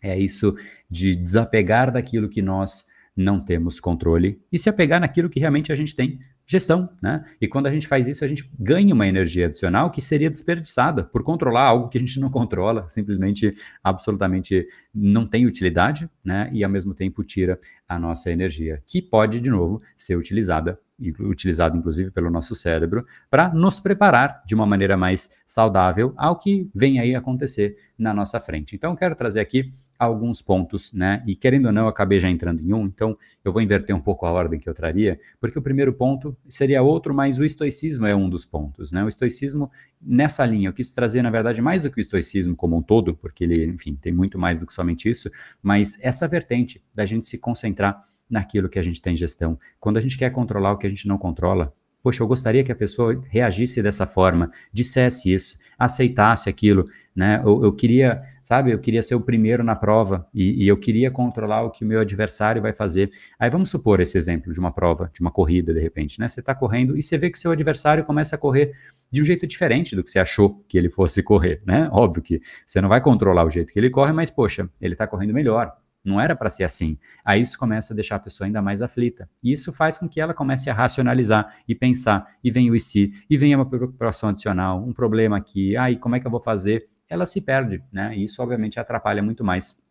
é 0.02 0.18
isso 0.18 0.54
de 0.90 1.14
desapegar 1.14 1.90
daquilo 1.90 2.28
que 2.28 2.42
nós 2.42 2.86
não 3.18 3.40
temos 3.40 3.80
controle 3.80 4.40
e 4.50 4.58
se 4.58 4.68
apegar 4.68 5.00
naquilo 5.00 5.28
que 5.28 5.40
realmente 5.40 5.72
a 5.72 5.74
gente 5.74 5.94
tem 5.94 6.20
gestão, 6.46 6.88
né? 7.02 7.24
E 7.40 7.46
quando 7.46 7.66
a 7.66 7.72
gente 7.72 7.86
faz 7.86 8.06
isso, 8.06 8.24
a 8.24 8.28
gente 8.28 8.48
ganha 8.58 8.94
uma 8.94 9.06
energia 9.06 9.46
adicional 9.46 9.90
que 9.90 10.00
seria 10.00 10.30
desperdiçada 10.30 11.04
por 11.04 11.22
controlar 11.22 11.64
algo 11.64 11.88
que 11.88 11.98
a 11.98 12.00
gente 12.00 12.18
não 12.18 12.30
controla, 12.32 12.88
simplesmente, 12.88 13.54
absolutamente 13.82 14.66
não 14.94 15.26
tem 15.26 15.44
utilidade, 15.44 16.08
né? 16.24 16.48
E 16.52 16.62
ao 16.62 16.70
mesmo 16.70 16.94
tempo 16.94 17.24
tira 17.24 17.60
a 17.86 17.98
nossa 17.98 18.30
energia, 18.30 18.82
que 18.86 19.02
pode, 19.02 19.40
de 19.40 19.50
novo, 19.50 19.82
ser 19.96 20.16
utilizada, 20.16 20.78
utilizada 21.20 21.76
inclusive 21.76 22.10
pelo 22.12 22.30
nosso 22.30 22.54
cérebro, 22.54 23.04
para 23.28 23.52
nos 23.52 23.78
preparar 23.80 24.42
de 24.46 24.54
uma 24.54 24.64
maneira 24.64 24.96
mais 24.96 25.30
saudável 25.46 26.14
ao 26.16 26.38
que 26.38 26.70
vem 26.72 26.98
aí 26.98 27.14
acontecer 27.14 27.76
na 27.98 28.14
nossa 28.14 28.40
frente. 28.40 28.74
Então, 28.74 28.96
quero 28.96 29.14
trazer 29.14 29.40
aqui 29.40 29.74
alguns 29.98 30.40
pontos, 30.40 30.92
né? 30.92 31.22
E 31.26 31.34
querendo 31.34 31.66
ou 31.66 31.72
não, 31.72 31.82
eu 31.82 31.88
acabei 31.88 32.20
já 32.20 32.30
entrando 32.30 32.62
em 32.62 32.72
um, 32.72 32.86
então 32.86 33.18
eu 33.44 33.50
vou 33.50 33.60
inverter 33.60 33.94
um 33.96 34.00
pouco 34.00 34.24
a 34.24 34.30
ordem 34.30 34.60
que 34.60 34.68
eu 34.68 34.74
traria, 34.74 35.18
porque 35.40 35.58
o 35.58 35.62
primeiro 35.62 35.92
ponto 35.92 36.36
seria 36.48 36.82
outro, 36.82 37.12
mas 37.12 37.38
o 37.38 37.44
estoicismo 37.44 38.06
é 38.06 38.14
um 38.14 38.28
dos 38.28 38.44
pontos, 38.44 38.92
né? 38.92 39.02
O 39.02 39.08
estoicismo, 39.08 39.70
nessa 40.00 40.46
linha, 40.46 40.68
eu 40.68 40.72
quis 40.72 40.90
trazer, 40.90 41.22
na 41.22 41.30
verdade, 41.30 41.60
mais 41.60 41.82
do 41.82 41.90
que 41.90 41.98
o 41.98 42.00
estoicismo 42.00 42.54
como 42.54 42.76
um 42.76 42.82
todo, 42.82 43.16
porque 43.16 43.42
ele, 43.42 43.64
enfim, 43.66 43.96
tem 44.00 44.12
muito 44.12 44.38
mais 44.38 44.60
do 44.60 44.66
que 44.66 44.72
somente 44.72 45.08
isso, 45.08 45.30
mas 45.60 45.98
essa 46.00 46.28
vertente 46.28 46.80
da 46.94 47.04
gente 47.04 47.26
se 47.26 47.36
concentrar 47.36 48.04
naquilo 48.30 48.68
que 48.68 48.78
a 48.78 48.82
gente 48.82 49.02
tem 49.02 49.16
gestão. 49.16 49.58
Quando 49.80 49.96
a 49.96 50.00
gente 50.00 50.16
quer 50.16 50.30
controlar 50.30 50.72
o 50.72 50.78
que 50.78 50.86
a 50.86 50.90
gente 50.90 51.08
não 51.08 51.18
controla, 51.18 51.72
Poxa, 52.00 52.22
eu 52.22 52.28
gostaria 52.28 52.62
que 52.62 52.70
a 52.70 52.76
pessoa 52.76 53.20
reagisse 53.28 53.82
dessa 53.82 54.06
forma, 54.06 54.52
dissesse 54.72 55.32
isso, 55.32 55.58
aceitasse 55.78 56.48
aquilo, 56.48 56.84
né? 57.14 57.42
Eu, 57.44 57.64
eu 57.64 57.72
queria, 57.72 58.22
sabe, 58.48 58.72
eu 58.72 58.78
queria 58.78 59.02
ser 59.02 59.14
o 59.14 59.20
primeiro 59.20 59.62
na 59.62 59.76
prova 59.76 60.26
e, 60.32 60.64
e, 60.64 60.66
eu 60.68 60.78
queria 60.78 61.10
controlar 61.10 61.64
o 61.64 61.70
que 61.70 61.84
o 61.84 61.86
meu 61.86 62.00
adversário 62.00 62.62
vai 62.62 62.72
fazer. 62.72 63.10
Aí 63.38 63.50
vamos 63.50 63.68
supor 63.68 64.00
esse 64.00 64.16
exemplo 64.16 64.54
de 64.54 64.58
uma 64.58 64.72
prova, 64.72 65.10
de 65.12 65.20
uma 65.20 65.30
corrida, 65.30 65.74
de 65.74 65.80
repente, 65.80 66.18
né? 66.18 66.26
Você 66.26 66.40
está 66.40 66.54
correndo 66.54 66.96
e 66.96 67.02
você 67.02 67.18
vê 67.18 67.28
que 67.28 67.38
seu 67.38 67.50
adversário 67.50 68.06
começa 68.06 68.36
a 68.36 68.38
correr 68.38 68.72
de 69.12 69.20
um 69.20 69.24
jeito 69.24 69.46
diferente 69.46 69.94
do 69.94 70.02
que 70.02 70.10
você 70.10 70.18
achou 70.18 70.64
que 70.66 70.78
ele 70.78 70.88
fosse 70.88 71.22
correr, 71.22 71.60
né? 71.66 71.90
Óbvio 71.92 72.22
que 72.22 72.40
você 72.64 72.80
não 72.80 72.88
vai 72.88 73.02
controlar 73.02 73.44
o 73.44 73.50
jeito 73.50 73.70
que 73.70 73.78
ele 73.78 73.90
corre, 73.90 74.14
mas 74.14 74.30
poxa, 74.30 74.66
ele 74.80 74.94
está 74.94 75.06
correndo 75.06 75.34
melhor, 75.34 75.70
não 76.02 76.18
era 76.18 76.34
para 76.34 76.48
ser 76.48 76.64
assim. 76.64 76.96
Aí 77.22 77.42
isso 77.42 77.58
começa 77.58 77.92
a 77.92 77.94
deixar 77.94 78.16
a 78.16 78.20
pessoa 78.20 78.46
ainda 78.46 78.62
mais 78.62 78.80
aflita. 78.80 79.28
E 79.42 79.52
isso 79.52 79.74
faz 79.74 79.98
com 79.98 80.08
que 80.08 80.22
ela 80.22 80.32
comece 80.32 80.70
a 80.70 80.72
racionalizar 80.72 81.54
e 81.68 81.74
pensar, 81.74 82.26
e 82.42 82.50
vem 82.50 82.70
o 82.70 82.74
e 82.74 82.80
se, 82.80 83.12
e 83.28 83.36
vem 83.36 83.54
uma 83.54 83.68
preocupação 83.68 84.30
adicional, 84.30 84.82
um 84.82 84.94
problema 84.94 85.36
aqui, 85.36 85.76
ah, 85.76 85.94
como 85.98 86.16
é 86.16 86.20
que 86.20 86.26
eu 86.26 86.30
vou 86.30 86.40
fazer? 86.40 86.88
Ela 87.08 87.26
se 87.26 87.40
perde, 87.40 87.82
né? 87.92 88.16
E 88.16 88.24
isso 88.24 88.42
obviamente 88.42 88.78
atrapalha 88.78 89.22
muito 89.22 89.42
mais 89.44 89.82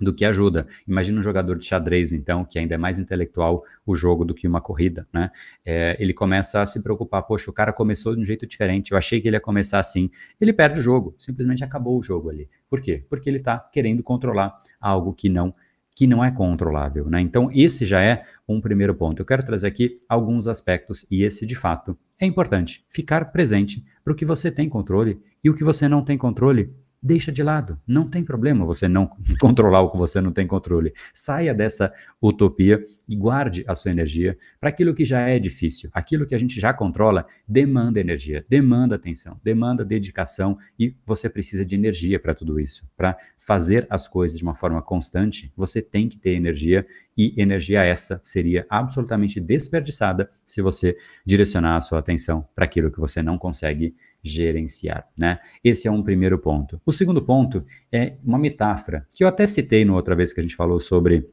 do 0.00 0.14
que 0.14 0.24
ajuda. 0.24 0.66
Imagina 0.86 1.18
um 1.18 1.22
jogador 1.22 1.56
de 1.56 1.64
xadrez, 1.64 2.12
então, 2.12 2.44
que 2.44 2.58
ainda 2.58 2.74
é 2.74 2.78
mais 2.78 2.98
intelectual 2.98 3.64
o 3.84 3.96
jogo 3.96 4.24
do 4.24 4.34
que 4.34 4.46
uma 4.46 4.60
corrida, 4.60 5.06
né? 5.12 5.30
É, 5.64 5.96
ele 5.98 6.12
começa 6.12 6.60
a 6.60 6.66
se 6.66 6.82
preocupar, 6.82 7.22
poxa, 7.22 7.50
o 7.50 7.52
cara 7.52 7.72
começou 7.72 8.14
de 8.14 8.20
um 8.20 8.24
jeito 8.24 8.46
diferente, 8.46 8.92
eu 8.92 8.98
achei 8.98 9.20
que 9.20 9.28
ele 9.28 9.36
ia 9.36 9.40
começar 9.40 9.78
assim. 9.78 10.10
Ele 10.40 10.52
perde 10.52 10.80
o 10.80 10.82
jogo, 10.82 11.14
simplesmente 11.18 11.64
acabou 11.64 11.98
o 11.98 12.02
jogo 12.02 12.30
ali. 12.30 12.48
Por 12.68 12.80
quê? 12.80 13.04
Porque 13.08 13.28
ele 13.28 13.38
está 13.38 13.58
querendo 13.58 14.02
controlar 14.02 14.54
algo 14.80 15.12
que 15.12 15.28
não 15.28 15.54
que 15.94 16.06
não 16.06 16.22
é 16.22 16.30
controlável, 16.30 17.08
né? 17.08 17.22
Então, 17.22 17.48
esse 17.50 17.86
já 17.86 18.02
é 18.02 18.22
um 18.46 18.60
primeiro 18.60 18.94
ponto. 18.94 19.22
Eu 19.22 19.24
quero 19.24 19.42
trazer 19.42 19.66
aqui 19.66 19.98
alguns 20.06 20.46
aspectos 20.46 21.06
e 21.10 21.24
esse, 21.24 21.46
de 21.46 21.54
fato, 21.54 21.98
é 22.18 22.26
importante. 22.26 22.84
Ficar 22.88 23.32
presente 23.32 23.84
para 24.02 24.12
o 24.12 24.16
que 24.16 24.24
você 24.24 24.50
tem 24.50 24.68
controle 24.68 25.20
e 25.42 25.50
o 25.50 25.54
que 25.54 25.64
você 25.64 25.88
não 25.88 26.04
tem 26.04 26.16
controle, 26.16 26.72
deixa 27.06 27.30
de 27.30 27.42
lado. 27.42 27.80
Não 27.86 28.10
tem 28.10 28.24
problema 28.24 28.64
você 28.64 28.88
não 28.88 29.08
controlar 29.40 29.80
o 29.80 29.90
que 29.90 29.96
você 29.96 30.20
não 30.20 30.32
tem 30.32 30.46
controle. 30.46 30.92
Saia 31.14 31.54
dessa 31.54 31.92
utopia 32.20 32.84
e 33.08 33.14
guarde 33.14 33.64
a 33.68 33.74
sua 33.76 33.92
energia 33.92 34.36
para 34.58 34.68
aquilo 34.68 34.92
que 34.92 35.04
já 35.04 35.20
é 35.20 35.38
difícil. 35.38 35.88
Aquilo 35.92 36.26
que 36.26 36.34
a 36.34 36.38
gente 36.38 36.58
já 36.58 36.74
controla 36.74 37.24
demanda 37.46 38.00
energia, 38.00 38.44
demanda 38.48 38.96
atenção, 38.96 39.40
demanda 39.44 39.84
dedicação 39.84 40.58
e 40.76 40.96
você 41.06 41.30
precisa 41.30 41.64
de 41.64 41.76
energia 41.76 42.18
para 42.18 42.34
tudo 42.34 42.58
isso. 42.58 42.90
Para 42.96 43.16
fazer 43.38 43.86
as 43.88 44.08
coisas 44.08 44.36
de 44.36 44.42
uma 44.42 44.56
forma 44.56 44.82
constante, 44.82 45.52
você 45.56 45.80
tem 45.80 46.08
que 46.08 46.18
ter 46.18 46.30
energia 46.30 46.84
e 47.16 47.40
energia 47.40 47.84
essa 47.84 48.18
seria 48.22 48.66
absolutamente 48.68 49.38
desperdiçada 49.38 50.28
se 50.44 50.60
você 50.60 50.96
direcionar 51.24 51.76
a 51.76 51.80
sua 51.80 52.00
atenção 52.00 52.46
para 52.54 52.64
aquilo 52.64 52.90
que 52.90 52.98
você 52.98 53.22
não 53.22 53.38
consegue 53.38 53.94
gerenciar, 54.28 55.08
né? 55.16 55.38
Esse 55.62 55.88
é 55.88 55.90
um 55.90 56.02
primeiro 56.02 56.38
ponto. 56.38 56.80
O 56.84 56.92
segundo 56.92 57.22
ponto 57.22 57.64
é 57.90 58.16
uma 58.24 58.38
metáfora 58.38 59.06
que 59.14 59.24
eu 59.24 59.28
até 59.28 59.46
citei 59.46 59.84
no 59.84 59.94
outra 59.94 60.14
vez 60.14 60.32
que 60.32 60.40
a 60.40 60.42
gente 60.42 60.56
falou 60.56 60.80
sobre 60.80 61.28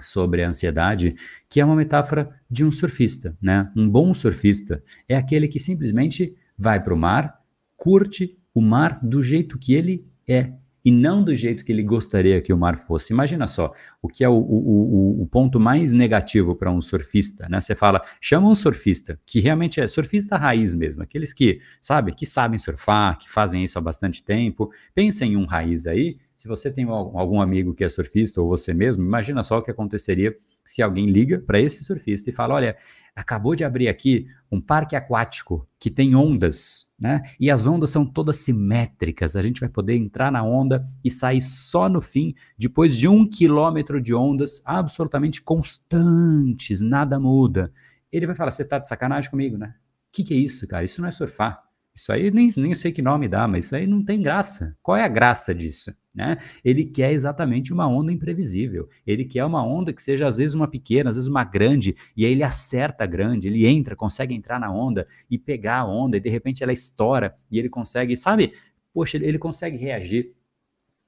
sobre 0.00 0.42
a 0.42 0.48
ansiedade, 0.48 1.14
que 1.48 1.60
é 1.60 1.64
uma 1.64 1.76
metáfora 1.76 2.30
de 2.50 2.64
um 2.64 2.72
surfista, 2.72 3.36
né? 3.40 3.70
Um 3.76 3.88
bom 3.88 4.14
surfista 4.14 4.82
é 5.06 5.14
aquele 5.14 5.46
que 5.46 5.58
simplesmente 5.60 6.34
vai 6.56 6.82
para 6.82 6.94
o 6.94 6.96
mar, 6.96 7.40
curte 7.76 8.38
o 8.54 8.60
mar 8.60 8.98
do 9.02 9.22
jeito 9.22 9.58
que 9.58 9.74
ele 9.74 10.06
é, 10.26 10.52
e 10.84 10.90
não 10.90 11.22
do 11.22 11.34
jeito 11.34 11.64
que 11.64 11.72
ele 11.72 11.82
gostaria 11.82 12.40
que 12.40 12.52
o 12.52 12.58
mar 12.58 12.78
fosse. 12.78 13.12
Imagina 13.12 13.46
só, 13.46 13.72
o 14.00 14.08
que 14.08 14.24
é 14.24 14.28
o, 14.28 14.34
o, 14.34 15.18
o, 15.18 15.22
o 15.22 15.26
ponto 15.26 15.60
mais 15.60 15.92
negativo 15.92 16.54
para 16.54 16.70
um 16.70 16.80
surfista, 16.80 17.48
né? 17.48 17.60
Você 17.60 17.74
fala, 17.74 18.02
chama 18.20 18.48
um 18.48 18.54
surfista, 18.54 19.18
que 19.26 19.40
realmente 19.40 19.80
é 19.80 19.88
surfista 19.88 20.36
raiz 20.36 20.74
mesmo, 20.74 21.02
aqueles 21.02 21.32
que, 21.32 21.60
sabe, 21.80 22.12
que 22.12 22.24
sabem 22.24 22.58
surfar, 22.58 23.18
que 23.18 23.30
fazem 23.30 23.62
isso 23.62 23.78
há 23.78 23.82
bastante 23.82 24.22
tempo. 24.24 24.70
Pensa 24.94 25.24
em 25.24 25.36
um 25.36 25.44
raiz 25.44 25.86
aí, 25.86 26.16
se 26.40 26.48
você 26.48 26.70
tem 26.70 26.86
algum 26.86 27.38
amigo 27.38 27.74
que 27.74 27.84
é 27.84 27.88
surfista 27.90 28.40
ou 28.40 28.48
você 28.48 28.72
mesmo, 28.72 29.04
imagina 29.04 29.42
só 29.42 29.58
o 29.58 29.62
que 29.62 29.70
aconteceria 29.70 30.34
se 30.64 30.80
alguém 30.80 31.04
liga 31.04 31.38
para 31.38 31.60
esse 31.60 31.84
surfista 31.84 32.30
e 32.30 32.32
fala: 32.32 32.54
olha, 32.54 32.78
acabou 33.14 33.54
de 33.54 33.62
abrir 33.62 33.88
aqui 33.88 34.26
um 34.50 34.58
parque 34.58 34.96
aquático 34.96 35.68
que 35.78 35.90
tem 35.90 36.14
ondas, 36.14 36.94
né? 36.98 37.20
E 37.38 37.50
as 37.50 37.66
ondas 37.66 37.90
são 37.90 38.06
todas 38.06 38.38
simétricas. 38.38 39.36
A 39.36 39.42
gente 39.42 39.60
vai 39.60 39.68
poder 39.68 39.94
entrar 39.96 40.32
na 40.32 40.42
onda 40.42 40.82
e 41.04 41.10
sair 41.10 41.42
só 41.42 41.90
no 41.90 42.00
fim, 42.00 42.34
depois 42.56 42.96
de 42.96 43.06
um 43.06 43.28
quilômetro 43.28 44.00
de 44.00 44.14
ondas 44.14 44.62
absolutamente 44.64 45.42
constantes, 45.42 46.80
nada 46.80 47.20
muda. 47.20 47.70
Ele 48.10 48.26
vai 48.26 48.34
falar: 48.34 48.50
você 48.50 48.64
tá 48.64 48.78
de 48.78 48.88
sacanagem 48.88 49.30
comigo, 49.30 49.58
né? 49.58 49.74
O 50.08 50.12
que, 50.12 50.24
que 50.24 50.32
é 50.32 50.38
isso, 50.38 50.66
cara? 50.66 50.86
Isso 50.86 51.02
não 51.02 51.08
é 51.10 51.12
surfar. 51.12 51.69
Isso 51.94 52.12
aí 52.12 52.30
nem, 52.30 52.48
nem 52.56 52.74
sei 52.74 52.92
que 52.92 53.02
nome 53.02 53.28
dá, 53.28 53.48
mas 53.48 53.66
isso 53.66 53.76
aí 53.76 53.86
não 53.86 54.04
tem 54.04 54.22
graça. 54.22 54.76
Qual 54.82 54.96
é 54.96 55.02
a 55.02 55.08
graça 55.08 55.54
disso? 55.54 55.92
Né? 56.14 56.38
Ele 56.64 56.84
quer 56.84 57.12
exatamente 57.12 57.72
uma 57.72 57.86
onda 57.86 58.12
imprevisível. 58.12 58.88
Ele 59.06 59.24
quer 59.24 59.44
uma 59.44 59.64
onda 59.64 59.92
que 59.92 60.02
seja 60.02 60.26
às 60.26 60.36
vezes 60.36 60.54
uma 60.54 60.68
pequena, 60.68 61.10
às 61.10 61.16
vezes 61.16 61.28
uma 61.28 61.44
grande, 61.44 61.96
e 62.16 62.24
aí 62.24 62.32
ele 62.32 62.42
acerta 62.42 63.04
a 63.04 63.06
grande, 63.06 63.48
ele 63.48 63.66
entra, 63.66 63.96
consegue 63.96 64.34
entrar 64.34 64.58
na 64.58 64.72
onda 64.72 65.06
e 65.30 65.38
pegar 65.38 65.80
a 65.80 65.86
onda, 65.86 66.16
e 66.16 66.20
de 66.20 66.30
repente 66.30 66.62
ela 66.62 66.72
estoura, 66.72 67.36
e 67.50 67.58
ele 67.58 67.68
consegue, 67.68 68.16
sabe? 68.16 68.52
Poxa, 68.92 69.16
ele 69.16 69.38
consegue 69.38 69.76
reagir 69.76 70.32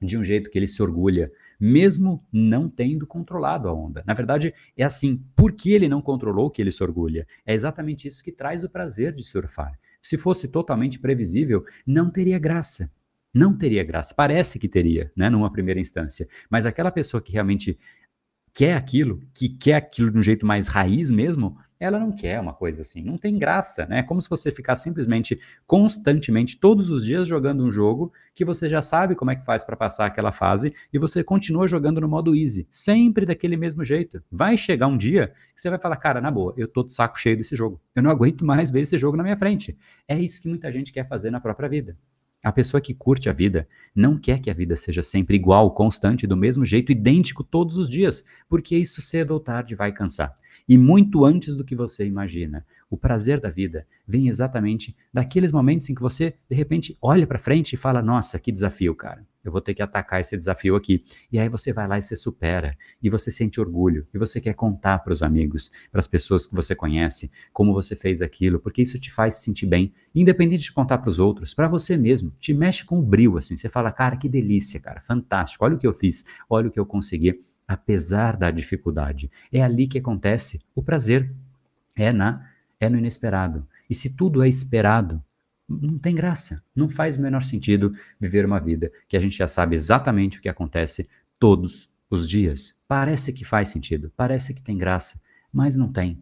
de 0.01 0.17
um 0.17 0.23
jeito 0.23 0.49
que 0.49 0.59
ele 0.59 0.67
se 0.67 0.81
orgulha, 0.83 1.31
mesmo 1.59 2.23
não 2.31 2.69
tendo 2.69 3.07
controlado 3.07 3.69
a 3.69 3.73
onda. 3.73 4.03
Na 4.05 4.13
verdade, 4.13 4.53
é 4.75 4.83
assim, 4.83 5.23
porque 5.35 5.71
ele 5.71 5.87
não 5.87 6.01
controlou 6.01 6.51
que 6.51 6.61
ele 6.61 6.71
se 6.71 6.83
orgulha. 6.83 7.25
É 7.45 7.53
exatamente 7.53 8.07
isso 8.07 8.23
que 8.23 8.31
traz 8.31 8.63
o 8.63 8.69
prazer 8.69 9.13
de 9.13 9.23
surfar. 9.23 9.79
Se 10.03 10.17
fosse 10.17 10.47
totalmente 10.47 10.99
previsível, 10.99 11.65
não 11.87 12.11
teria 12.11 12.37
graça 12.37 12.91
não 13.33 13.57
teria 13.57 13.83
graça. 13.83 14.13
Parece 14.13 14.59
que 14.59 14.69
teria, 14.69 15.11
né, 15.15 15.29
numa 15.29 15.51
primeira 15.51 15.79
instância. 15.79 16.27
Mas 16.49 16.65
aquela 16.65 16.91
pessoa 16.91 17.21
que 17.21 17.31
realmente 17.33 17.77
quer 18.53 18.75
aquilo, 18.75 19.21
que 19.33 19.49
quer 19.49 19.75
aquilo 19.75 20.11
de 20.11 20.19
um 20.19 20.21
jeito 20.21 20.45
mais 20.45 20.67
raiz 20.67 21.09
mesmo, 21.09 21.57
ela 21.83 21.99
não 21.99 22.11
quer 22.11 22.39
uma 22.39 22.53
coisa 22.53 22.81
assim. 22.81 23.03
Não 23.03 23.17
tem 23.17 23.37
graça, 23.37 23.85
né? 23.85 23.99
É 23.99 24.03
como 24.03 24.21
se 24.21 24.29
você 24.29 24.51
ficar 24.51 24.75
simplesmente, 24.75 25.39
constantemente, 25.67 26.57
todos 26.57 26.89
os 26.89 27.03
dias 27.03 27.27
jogando 27.27 27.63
um 27.63 27.71
jogo 27.71 28.11
que 28.33 28.45
você 28.45 28.69
já 28.69 28.81
sabe 28.81 29.15
como 29.15 29.31
é 29.31 29.35
que 29.35 29.45
faz 29.45 29.63
para 29.63 29.75
passar 29.75 30.05
aquela 30.05 30.31
fase 30.31 30.73
e 30.93 30.97
você 30.97 31.23
continua 31.23 31.67
jogando 31.67 31.99
no 31.99 32.07
modo 32.07 32.35
easy, 32.35 32.67
sempre 32.71 33.25
daquele 33.25 33.57
mesmo 33.57 33.83
jeito. 33.83 34.23
Vai 34.31 34.57
chegar 34.57 34.87
um 34.87 34.97
dia 34.97 35.33
que 35.53 35.61
você 35.61 35.69
vai 35.69 35.79
falar, 35.79 35.97
cara, 35.97 36.21
na 36.21 36.31
boa, 36.31 36.53
eu 36.57 36.67
tô 36.67 36.83
de 36.83 36.93
saco 36.93 37.19
cheio 37.19 37.37
desse 37.37 37.55
jogo. 37.55 37.81
Eu 37.95 38.01
não 38.01 38.09
aguento 38.09 38.45
mais 38.45 38.71
ver 38.71 38.81
esse 38.81 38.97
jogo 38.97 39.17
na 39.17 39.23
minha 39.23 39.37
frente. 39.37 39.77
É 40.07 40.17
isso 40.17 40.41
que 40.41 40.47
muita 40.47 40.71
gente 40.71 40.91
quer 40.91 41.07
fazer 41.07 41.31
na 41.31 41.41
própria 41.41 41.67
vida 41.67 41.97
A 42.43 42.51
pessoa 42.51 42.81
que 42.81 42.93
curte 42.93 43.29
a 43.29 43.33
vida 43.33 43.65
não 43.95 44.17
quer 44.17 44.39
que 44.41 44.49
a 44.49 44.53
vida 44.53 44.75
seja 44.75 45.01
sempre 45.01 45.37
igual, 45.37 45.71
constante, 45.73 46.27
do 46.27 46.35
mesmo 46.35 46.65
jeito, 46.65 46.91
idêntico 46.91 47.41
todos 47.41 47.77
os 47.77 47.89
dias, 47.89 48.25
porque 48.49 48.75
isso 48.77 49.01
cedo 49.01 49.31
ou 49.31 49.39
tarde 49.39 49.73
vai 49.75 49.93
cansar. 49.93 50.35
E 50.67 50.77
muito 50.77 51.23
antes 51.23 51.55
do 51.55 51.63
que 51.63 51.73
você 51.73 52.05
imagina. 52.05 52.65
O 52.89 52.97
prazer 52.97 53.39
da 53.39 53.49
vida 53.49 53.87
vem 54.05 54.27
exatamente 54.27 54.93
daqueles 55.11 55.53
momentos 55.53 55.89
em 55.89 55.95
que 55.95 56.01
você, 56.01 56.33
de 56.49 56.55
repente, 56.55 56.97
olha 57.01 57.25
para 57.25 57.39
frente 57.39 57.73
e 57.73 57.77
fala: 57.77 58.01
Nossa, 58.01 58.37
que 58.37 58.51
desafio, 58.51 58.93
cara. 58.93 59.25
Eu 59.43 59.51
vou 59.51 59.61
ter 59.61 59.73
que 59.73 59.81
atacar 59.81 60.21
esse 60.21 60.37
desafio 60.37 60.75
aqui. 60.75 61.03
E 61.31 61.37
aí 61.37 61.49
você 61.49 61.73
vai 61.73 61.87
lá 61.87 61.97
e 61.97 62.01
você 62.01 62.15
supera. 62.15 62.77
E 63.01 63.09
você 63.09 63.29
sente 63.31 63.59
orgulho. 63.59 64.07
E 64.13 64.17
você 64.17 64.39
quer 64.39 64.53
contar 64.53 64.99
para 64.99 65.11
os 65.11 65.21
amigos, 65.21 65.71
para 65.91 65.99
as 65.99 66.07
pessoas 66.07 66.47
que 66.47 66.55
você 66.55 66.73
conhece, 66.75 67.29
como 67.51 67.73
você 67.73 67.95
fez 67.95 68.21
aquilo, 68.21 68.59
porque 68.59 68.81
isso 68.81 68.99
te 68.99 69.11
faz 69.11 69.35
se 69.35 69.43
sentir 69.43 69.65
bem. 69.65 69.93
Independente 70.15 70.63
de 70.63 70.71
contar 70.71 70.99
para 70.99 71.09
os 71.09 71.19
outros, 71.19 71.53
para 71.53 71.67
você 71.67 71.97
mesmo. 71.97 72.31
Te 72.39 72.53
mexe 72.53 72.85
com 72.85 72.99
o 72.99 73.01
brilho, 73.01 73.37
assim. 73.37 73.57
Você 73.57 73.69
fala: 73.69 73.91
Cara, 73.91 74.15
que 74.15 74.29
delícia, 74.29 74.79
cara. 74.79 75.01
Fantástico. 75.01 75.65
Olha 75.65 75.75
o 75.75 75.79
que 75.79 75.87
eu 75.87 75.93
fiz. 75.93 76.23
Olha 76.49 76.67
o 76.67 76.71
que 76.71 76.79
eu 76.79 76.85
consegui 76.85 77.41
apesar 77.67 78.35
da 78.37 78.51
dificuldade. 78.51 79.31
É 79.51 79.61
ali 79.61 79.87
que 79.87 79.97
acontece 79.97 80.61
o 80.75 80.83
prazer. 80.83 81.33
É 81.95 82.11
na 82.11 82.49
é 82.79 82.89
no 82.89 82.97
inesperado. 82.97 83.65
E 83.89 83.95
se 83.95 84.15
tudo 84.15 84.43
é 84.43 84.47
esperado, 84.47 85.23
não 85.67 85.97
tem 85.97 86.15
graça. 86.15 86.63
Não 86.75 86.89
faz 86.89 87.17
o 87.17 87.21
menor 87.21 87.43
sentido 87.43 87.91
viver 88.19 88.45
uma 88.45 88.59
vida 88.59 88.91
que 89.07 89.17
a 89.17 89.19
gente 89.19 89.37
já 89.37 89.47
sabe 89.47 89.75
exatamente 89.75 90.39
o 90.39 90.41
que 90.41 90.49
acontece 90.49 91.07
todos 91.39 91.91
os 92.09 92.27
dias. 92.27 92.75
Parece 92.87 93.33
que 93.33 93.45
faz 93.45 93.69
sentido, 93.69 94.11
parece 94.15 94.53
que 94.53 94.61
tem 94.61 94.77
graça, 94.77 95.19
mas 95.51 95.75
não 95.75 95.91
tem. 95.91 96.21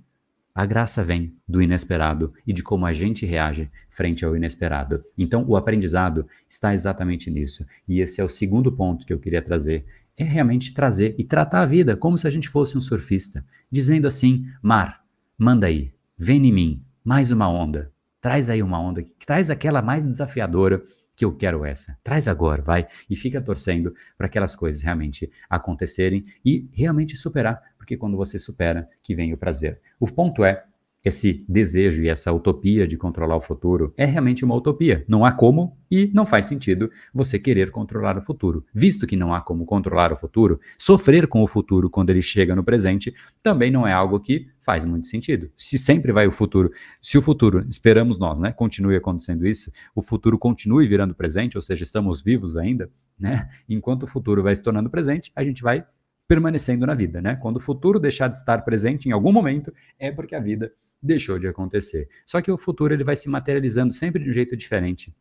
A 0.53 0.65
graça 0.65 1.01
vem 1.03 1.33
do 1.48 1.62
inesperado 1.62 2.33
e 2.45 2.51
de 2.51 2.62
como 2.62 2.86
a 2.86 2.91
gente 2.91 3.25
reage 3.25 3.71
frente 3.89 4.25
ao 4.25 4.36
inesperado. 4.36 5.03
Então, 5.17 5.45
o 5.48 5.55
aprendizado 5.55 6.27
está 6.50 6.74
exatamente 6.74 7.31
nisso. 7.31 7.65
E 7.88 8.01
esse 8.01 8.19
é 8.19 8.24
o 8.24 8.29
segundo 8.29 8.71
ponto 8.71 9.05
que 9.05 9.13
eu 9.13 9.19
queria 9.19 9.41
trazer 9.41 9.86
é 10.17 10.24
realmente 10.24 10.74
trazer 10.74 11.15
e 11.17 11.24
tratar 11.24 11.62
a 11.62 11.65
vida 11.65 11.95
como 11.95 12.17
se 12.17 12.27
a 12.27 12.29
gente 12.29 12.50
fosse 12.50 12.77
um 12.77 12.81
surfista, 12.81 13.45
dizendo 13.71 14.07
assim: 14.07 14.45
mar, 14.62 15.03
manda 15.38 15.67
aí, 15.67 15.93
vem 16.17 16.45
em 16.45 16.51
mim, 16.51 16.83
mais 17.03 17.31
uma 17.31 17.50
onda, 17.50 17.90
traz 18.21 18.49
aí 18.49 18.61
uma 18.61 18.79
onda, 18.79 19.03
traz 19.25 19.49
aquela 19.49 19.81
mais 19.81 20.05
desafiadora 20.05 20.81
que 21.15 21.25
eu 21.25 21.35
quero 21.35 21.65
essa, 21.65 21.97
traz 22.03 22.27
agora, 22.27 22.61
vai, 22.61 22.87
e 23.09 23.15
fica 23.15 23.41
torcendo 23.41 23.93
para 24.17 24.27
aquelas 24.27 24.55
coisas 24.55 24.81
realmente 24.81 25.29
acontecerem 25.49 26.25
e 26.45 26.69
realmente 26.71 27.17
superar, 27.17 27.61
porque 27.77 27.97
quando 27.97 28.15
você 28.15 28.39
supera, 28.39 28.87
que 29.03 29.13
vem 29.13 29.33
o 29.33 29.37
prazer. 29.37 29.81
O 29.99 30.07
ponto 30.07 30.45
é 30.45 30.63
esse 31.03 31.43
desejo 31.50 32.03
e 32.03 32.10
essa 32.10 32.31
utopia 32.31 32.88
de 32.88 32.96
controlar 32.96 33.36
o 33.36 33.41
futuro 33.41 33.93
é 33.98 34.05
realmente 34.05 34.46
uma 34.46 34.55
utopia. 34.55 35.03
Não 35.08 35.25
há 35.25 35.31
como 35.31 35.75
e 35.89 36.12
não 36.13 36.25
faz 36.25 36.46
sentido 36.46 36.91
você 37.13 37.39
querer 37.39 37.72
controlar 37.72 38.17
o 38.17 38.22
futuro. 38.22 38.65
Visto 38.74 39.08
que 39.08 39.15
não 39.15 39.34
há 39.34 39.41
como 39.41 39.65
controlar 39.65 40.13
o 40.13 40.15
futuro, 40.15 40.60
sofrer 40.77 41.27
com 41.27 41.41
o 41.41 41.48
futuro 41.48 41.89
quando 41.89 42.12
ele 42.12 42.22
chega 42.22 42.55
no 42.55 42.63
presente 42.63 43.13
também 43.41 43.72
não 43.72 43.88
é 43.88 43.91
algo 43.91 44.20
que 44.20 44.48
faz 44.60 44.86
muito 44.86 45.08
sentido. 45.08 45.50
Se 45.55 45.79
sempre 45.79 46.12
vai 46.12 46.27
o 46.27 46.31
futuro, 46.31 46.72
se 47.01 47.17
o 47.17 47.22
futuro, 47.22 47.65
esperamos 47.67 48.20
nós, 48.20 48.39
né, 48.39 48.51
continue 48.51 48.96
acontecendo 48.96 49.48
isso, 49.48 49.72
o 49.96 50.01
futuro 50.01 50.38
continue 50.38 50.88
virando 50.88 51.15
presente, 51.15 51.58
ou 51.58 51.63
seja, 51.63 51.84
estamos 51.84 52.22
vivos 52.22 52.55
ainda, 52.55 52.89
né? 53.20 53.50
Enquanto 53.67 54.03
o 54.03 54.08
futuro 54.08 54.43
vai 54.43 54.55
se 54.55 54.62
tornando 54.62 54.89
presente, 54.89 55.31
a 55.36 55.43
gente 55.43 55.63
vai 55.63 55.84
permanecendo 56.27 56.86
na 56.86 56.93
vida, 56.93 57.22
né? 57.22 57.36
Quando 57.36 57.58
o 57.58 57.60
futuro 57.60 58.00
deixar 58.00 58.27
de 58.27 58.38
estar 58.38 58.63
presente 58.63 59.10
em 59.10 59.12
algum 59.12 59.31
momento, 59.31 59.74
é 60.00 60.12
porque 60.12 60.36
a 60.36 60.39
vida 60.39 60.72
deixou 61.01 61.39
de 61.39 61.48
acontecer. 61.48 62.08
Só 62.25 62.41
que 62.41 62.51
o 62.51 62.58
futuro 62.58 62.93
ele 62.93 63.03
vai 63.03 63.15
se 63.15 63.29
materializando 63.29 63.93
sempre 63.93 64.24
de 64.24 64.29
um 64.29 64.34
jeito 64.34 64.55
diferente 64.55 65.13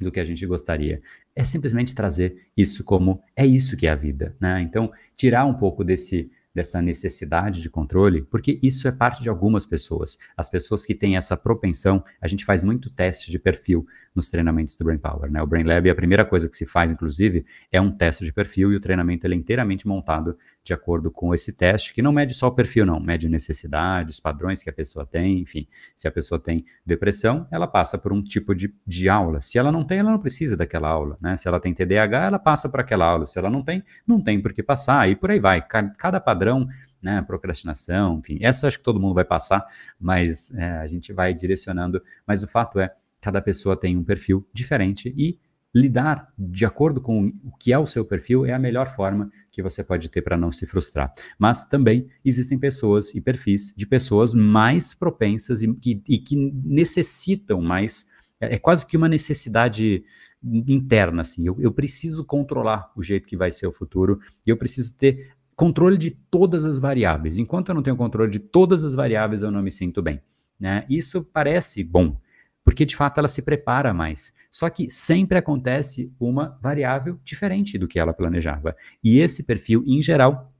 do 0.00 0.10
que 0.10 0.18
a 0.18 0.24
gente 0.24 0.44
gostaria. 0.46 1.02
É 1.34 1.44
simplesmente 1.44 1.94
trazer 1.94 2.48
isso 2.56 2.82
como 2.84 3.22
é 3.36 3.46
isso 3.46 3.76
que 3.76 3.86
é 3.86 3.90
a 3.90 3.94
vida, 3.94 4.36
né? 4.40 4.60
Então, 4.62 4.92
tirar 5.16 5.44
um 5.44 5.54
pouco 5.54 5.84
desse 5.84 6.30
dessa 6.54 6.80
necessidade 6.80 7.60
de 7.60 7.68
controle, 7.68 8.22
porque 8.22 8.58
isso 8.62 8.86
é 8.86 8.92
parte 8.92 9.22
de 9.22 9.28
algumas 9.28 9.66
pessoas. 9.66 10.18
As 10.36 10.48
pessoas 10.48 10.86
que 10.86 10.94
têm 10.94 11.16
essa 11.16 11.36
propensão, 11.36 12.04
a 12.20 12.28
gente 12.28 12.44
faz 12.44 12.62
muito 12.62 12.90
teste 12.90 13.30
de 13.30 13.38
perfil 13.38 13.86
nos 14.14 14.30
treinamentos 14.30 14.76
do 14.76 14.84
Brain 14.84 14.98
Power, 14.98 15.30
né? 15.30 15.42
O 15.42 15.46
Brain 15.46 15.64
Lab, 15.64 15.90
a 15.90 15.94
primeira 15.94 16.24
coisa 16.24 16.48
que 16.48 16.56
se 16.56 16.64
faz, 16.64 16.90
inclusive, 16.90 17.44
é 17.72 17.80
um 17.80 17.90
teste 17.90 18.24
de 18.24 18.32
perfil 18.32 18.72
e 18.72 18.76
o 18.76 18.80
treinamento 18.80 19.26
é 19.26 19.34
inteiramente 19.34 19.88
montado 19.88 20.38
de 20.62 20.72
acordo 20.72 21.10
com 21.10 21.34
esse 21.34 21.52
teste, 21.52 21.92
que 21.92 22.00
não 22.00 22.12
mede 22.12 22.32
só 22.32 22.46
o 22.46 22.52
perfil, 22.52 22.86
não, 22.86 23.00
mede 23.00 23.28
necessidades, 23.28 24.20
padrões 24.20 24.62
que 24.62 24.70
a 24.70 24.72
pessoa 24.72 25.04
tem, 25.04 25.40
enfim. 25.40 25.66
Se 25.96 26.06
a 26.06 26.12
pessoa 26.12 26.38
tem 26.38 26.64
depressão, 26.86 27.46
ela 27.50 27.66
passa 27.66 27.98
por 27.98 28.12
um 28.12 28.22
tipo 28.22 28.54
de, 28.54 28.72
de 28.86 29.08
aula. 29.08 29.42
Se 29.42 29.58
ela 29.58 29.72
não 29.72 29.84
tem, 29.84 29.98
ela 29.98 30.10
não 30.10 30.18
precisa 30.18 30.56
daquela 30.56 30.88
aula, 30.88 31.18
né? 31.20 31.36
Se 31.36 31.48
ela 31.48 31.58
tem 31.58 31.74
TDAH, 31.74 32.26
ela 32.26 32.38
passa 32.38 32.68
por 32.68 32.80
aquela 32.80 33.06
aula. 33.06 33.26
Se 33.26 33.38
ela 33.38 33.50
não 33.50 33.62
tem, 33.62 33.82
não 34.06 34.20
tem 34.20 34.40
por 34.40 34.52
que 34.52 34.62
passar, 34.62 35.08
e 35.10 35.16
por 35.16 35.30
aí 35.30 35.40
vai. 35.40 35.60
Cada 35.60 36.20
padrão 36.20 36.43
padrão, 36.44 36.68
né, 37.02 37.22
procrastinação, 37.22 38.18
enfim, 38.18 38.38
essa 38.40 38.66
acho 38.66 38.78
que 38.78 38.84
todo 38.84 39.00
mundo 39.00 39.14
vai 39.14 39.24
passar, 39.24 39.64
mas 39.98 40.52
é, 40.54 40.78
a 40.78 40.86
gente 40.86 41.12
vai 41.12 41.34
direcionando. 41.34 42.02
Mas 42.26 42.42
o 42.42 42.48
fato 42.48 42.78
é, 42.78 42.94
cada 43.20 43.40
pessoa 43.40 43.76
tem 43.76 43.96
um 43.96 44.04
perfil 44.04 44.46
diferente 44.52 45.12
e 45.16 45.38
lidar 45.74 46.32
de 46.38 46.64
acordo 46.64 47.00
com 47.00 47.26
o 47.44 47.56
que 47.58 47.72
é 47.72 47.78
o 47.78 47.86
seu 47.86 48.04
perfil 48.04 48.46
é 48.46 48.52
a 48.52 48.58
melhor 48.58 48.86
forma 48.88 49.28
que 49.50 49.60
você 49.60 49.82
pode 49.82 50.08
ter 50.08 50.22
para 50.22 50.36
não 50.36 50.50
se 50.50 50.66
frustrar. 50.66 51.12
Mas 51.36 51.64
também 51.64 52.08
existem 52.24 52.56
pessoas 52.56 53.14
e 53.14 53.20
perfis 53.20 53.74
de 53.76 53.86
pessoas 53.86 54.32
mais 54.32 54.94
propensas 54.94 55.62
e, 55.62 55.76
e, 55.84 56.00
e 56.08 56.18
que 56.18 56.36
necessitam 56.64 57.60
mais. 57.60 58.06
É, 58.40 58.54
é 58.54 58.58
quase 58.58 58.86
que 58.86 58.96
uma 58.96 59.08
necessidade 59.08 60.04
interna, 60.42 61.22
assim. 61.22 61.46
Eu, 61.46 61.56
eu 61.58 61.72
preciso 61.72 62.24
controlar 62.24 62.90
o 62.94 63.02
jeito 63.02 63.26
que 63.26 63.36
vai 63.36 63.50
ser 63.50 63.66
o 63.66 63.72
futuro 63.72 64.20
e 64.46 64.50
eu 64.50 64.56
preciso 64.56 64.96
ter 64.96 65.34
controle 65.56 65.96
de 65.96 66.10
todas 66.10 66.64
as 66.64 66.78
variáveis. 66.78 67.38
Enquanto 67.38 67.68
eu 67.68 67.74
não 67.74 67.82
tenho 67.82 67.96
controle 67.96 68.30
de 68.30 68.38
todas 68.38 68.84
as 68.84 68.94
variáveis, 68.94 69.42
eu 69.42 69.50
não 69.50 69.62
me 69.62 69.70
sinto 69.70 70.02
bem. 70.02 70.20
Né? 70.58 70.84
Isso 70.88 71.22
parece 71.24 71.82
bom, 71.82 72.16
porque 72.64 72.84
de 72.84 72.96
fato 72.96 73.18
ela 73.18 73.28
se 73.28 73.42
prepara 73.42 73.92
mais. 73.92 74.32
Só 74.50 74.68
que 74.70 74.90
sempre 74.90 75.38
acontece 75.38 76.12
uma 76.18 76.58
variável 76.62 77.18
diferente 77.24 77.78
do 77.78 77.88
que 77.88 77.98
ela 77.98 78.12
planejava. 78.12 78.76
E 79.02 79.18
esse 79.18 79.42
perfil, 79.42 79.84
em 79.86 80.00
geral, 80.00 80.52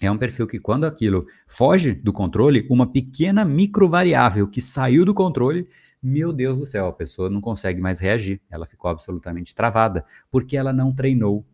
é 0.00 0.10
um 0.10 0.18
perfil 0.18 0.46
que, 0.46 0.60
quando 0.60 0.84
aquilo 0.84 1.26
foge 1.46 1.92
do 1.92 2.12
controle, 2.12 2.66
uma 2.70 2.86
pequena 2.86 3.44
microvariável 3.44 4.46
que 4.46 4.62
saiu 4.62 5.04
do 5.04 5.12
controle, 5.12 5.66
meu 6.00 6.32
Deus 6.32 6.60
do 6.60 6.66
céu, 6.66 6.86
a 6.86 6.92
pessoa 6.92 7.28
não 7.28 7.40
consegue 7.40 7.80
mais 7.80 7.98
reagir. 7.98 8.40
Ela 8.48 8.66
ficou 8.66 8.88
absolutamente 8.88 9.54
travada, 9.54 10.04
porque 10.30 10.56
ela 10.56 10.72
não 10.72 10.94
treinou 10.94 11.44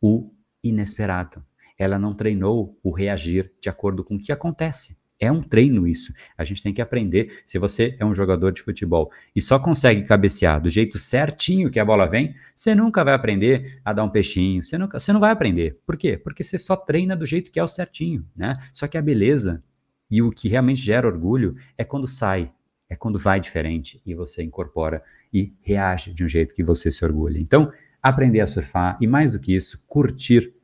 o 0.00 0.32
inesperado 0.64 1.44
ela 1.78 1.98
não 1.98 2.12
treinou 2.12 2.78
o 2.82 2.90
reagir 2.90 3.52
de 3.60 3.68
acordo 3.68 4.02
com 4.02 4.16
o 4.16 4.18
que 4.18 4.32
acontece. 4.32 4.98
É 5.20 5.32
um 5.32 5.42
treino 5.42 5.86
isso. 5.86 6.12
A 6.36 6.44
gente 6.44 6.62
tem 6.62 6.72
que 6.72 6.80
aprender. 6.80 7.42
Se 7.44 7.58
você 7.58 7.96
é 7.98 8.04
um 8.04 8.14
jogador 8.14 8.52
de 8.52 8.62
futebol 8.62 9.10
e 9.34 9.40
só 9.40 9.58
consegue 9.58 10.02
cabecear 10.02 10.60
do 10.60 10.68
jeito 10.68 10.98
certinho 10.98 11.70
que 11.70 11.80
a 11.80 11.84
bola 11.84 12.06
vem, 12.06 12.34
você 12.54 12.74
nunca 12.74 13.04
vai 13.04 13.14
aprender 13.14 13.80
a 13.84 13.92
dar 13.92 14.04
um 14.04 14.10
peixinho. 14.10 14.62
Você, 14.62 14.78
nunca, 14.78 15.00
você 15.00 15.12
não 15.12 15.18
vai 15.18 15.32
aprender. 15.32 15.80
Por 15.84 15.96
quê? 15.96 16.16
Porque 16.16 16.44
você 16.44 16.56
só 16.56 16.76
treina 16.76 17.16
do 17.16 17.26
jeito 17.26 17.50
que 17.50 17.58
é 17.58 17.62
o 17.62 17.68
certinho, 17.68 18.24
né? 18.36 18.58
Só 18.72 18.86
que 18.86 18.96
a 18.96 19.02
beleza 19.02 19.62
e 20.08 20.22
o 20.22 20.30
que 20.30 20.48
realmente 20.48 20.80
gera 20.80 21.06
orgulho 21.06 21.56
é 21.76 21.84
quando 21.84 22.06
sai, 22.06 22.52
é 22.88 22.94
quando 22.94 23.18
vai 23.18 23.40
diferente 23.40 24.00
e 24.06 24.14
você 24.14 24.42
incorpora 24.42 25.02
e 25.32 25.52
reage 25.62 26.14
de 26.14 26.24
um 26.24 26.28
jeito 26.28 26.54
que 26.54 26.62
você 26.62 26.90
se 26.90 27.04
orgulha. 27.04 27.38
Então, 27.38 27.72
aprender 28.00 28.40
a 28.40 28.46
surfar 28.46 28.96
e 29.00 29.06
mais 29.06 29.32
do 29.32 29.40
que 29.40 29.54
isso, 29.54 29.84
curtir 29.86 30.54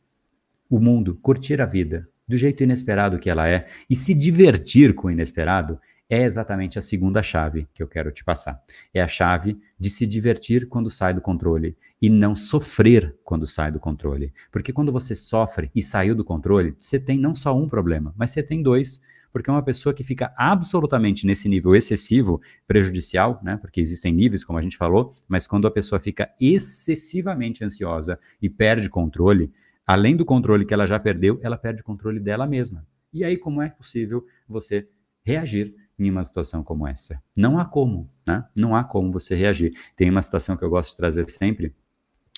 o 0.74 0.80
mundo, 0.80 1.16
curtir 1.22 1.60
a 1.60 1.66
vida 1.66 2.08
do 2.26 2.36
jeito 2.36 2.64
inesperado 2.64 3.16
que 3.20 3.30
ela 3.30 3.48
é 3.48 3.68
e 3.88 3.94
se 3.94 4.12
divertir 4.12 4.92
com 4.92 5.06
o 5.06 5.10
inesperado 5.10 5.78
é 6.10 6.24
exatamente 6.24 6.76
a 6.78 6.82
segunda 6.82 7.22
chave 7.22 7.68
que 7.72 7.80
eu 7.80 7.86
quero 7.86 8.10
te 8.10 8.24
passar. 8.24 8.60
É 8.92 9.00
a 9.00 9.06
chave 9.06 9.56
de 9.78 9.88
se 9.88 10.04
divertir 10.04 10.66
quando 10.66 10.90
sai 10.90 11.14
do 11.14 11.20
controle 11.20 11.76
e 12.02 12.10
não 12.10 12.34
sofrer 12.34 13.16
quando 13.22 13.46
sai 13.46 13.70
do 13.70 13.78
controle. 13.78 14.32
Porque 14.50 14.72
quando 14.72 14.90
você 14.90 15.14
sofre 15.14 15.70
e 15.72 15.80
saiu 15.80 16.14
do 16.14 16.24
controle, 16.24 16.74
você 16.76 16.98
tem 16.98 17.18
não 17.18 17.36
só 17.36 17.56
um 17.56 17.68
problema, 17.68 18.12
mas 18.16 18.32
você 18.32 18.42
tem 18.42 18.60
dois. 18.60 19.00
Porque 19.32 19.50
é 19.50 19.52
uma 19.52 19.62
pessoa 19.64 19.94
que 19.94 20.04
fica 20.04 20.32
absolutamente 20.36 21.24
nesse 21.24 21.48
nível 21.48 21.74
excessivo, 21.74 22.40
prejudicial, 22.66 23.40
né? 23.42 23.56
Porque 23.56 23.80
existem 23.80 24.12
níveis, 24.12 24.44
como 24.44 24.58
a 24.58 24.62
gente 24.62 24.76
falou, 24.76 25.12
mas 25.28 25.46
quando 25.46 25.66
a 25.66 25.70
pessoa 25.70 26.00
fica 26.00 26.30
excessivamente 26.40 27.64
ansiosa 27.64 28.18
e 28.40 28.48
perde 28.48 28.88
controle, 28.88 29.52
além 29.86 30.16
do 30.16 30.24
controle 30.24 30.64
que 30.64 30.74
ela 30.74 30.86
já 30.86 30.98
perdeu, 30.98 31.38
ela 31.42 31.56
perde 31.56 31.82
o 31.82 31.84
controle 31.84 32.20
dela 32.20 32.46
mesma. 32.46 32.86
E 33.12 33.24
aí, 33.24 33.36
como 33.36 33.62
é 33.62 33.70
possível 33.70 34.24
você 34.48 34.88
reagir 35.24 35.74
em 35.98 36.10
uma 36.10 36.24
situação 36.24 36.62
como 36.62 36.86
essa? 36.86 37.22
Não 37.36 37.58
há 37.58 37.64
como, 37.64 38.10
né? 38.26 38.44
Não 38.56 38.74
há 38.74 38.82
como 38.84 39.12
você 39.12 39.34
reagir. 39.34 39.72
Tem 39.96 40.10
uma 40.10 40.22
situação 40.22 40.56
que 40.56 40.64
eu 40.64 40.70
gosto 40.70 40.90
de 40.90 40.96
trazer 40.96 41.28
sempre, 41.28 41.74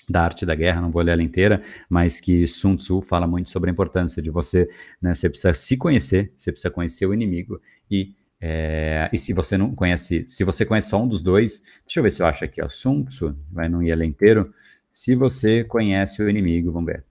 da 0.09 0.23
arte 0.23 0.45
da 0.45 0.55
guerra, 0.55 0.79
não 0.81 0.91
vou 0.91 1.01
ler 1.01 1.11
ela 1.13 1.23
inteira, 1.23 1.61
mas 1.89 2.19
que 2.19 2.47
Sun 2.47 2.77
Tzu 2.77 3.01
fala 3.01 3.27
muito 3.27 3.49
sobre 3.49 3.69
a 3.69 3.73
importância 3.73 4.21
de 4.21 4.29
você, 4.29 4.69
né, 5.01 5.13
você 5.13 5.29
precisa 5.29 5.53
se 5.53 5.75
conhecer, 5.75 6.33
você 6.37 6.51
precisa 6.51 6.71
conhecer 6.71 7.05
o 7.05 7.13
inimigo 7.13 7.59
e 7.89 8.15
É, 8.39 9.09
e 9.11 9.17
se 9.17 9.33
você 9.33 9.57
não 9.57 9.73
conhece, 9.73 10.23
se 10.29 10.43
você 10.43 10.63
conhece 10.63 10.89
só 10.89 11.01
um 11.01 11.07
dos 11.07 11.23
dois, 11.23 11.59
deixa 11.83 11.99
eu 11.99 12.03
ver 12.03 12.13
se 12.13 12.21
eu 12.21 12.27
acho 12.27 12.45
aqui, 12.45 12.61
ó, 12.61 12.69
Sun 12.69 13.03
Tzu, 13.03 13.35
vai 13.51 13.67
não 13.67 13.81
ia 13.81 13.95
ler 13.95 14.05
inteiro. 14.05 14.53
Se 14.89 15.15
você 15.15 15.63
conhece 15.63 16.21
o 16.21 16.29
inimigo, 16.29 16.71
vamos 16.71 16.93
ver. 16.93 17.03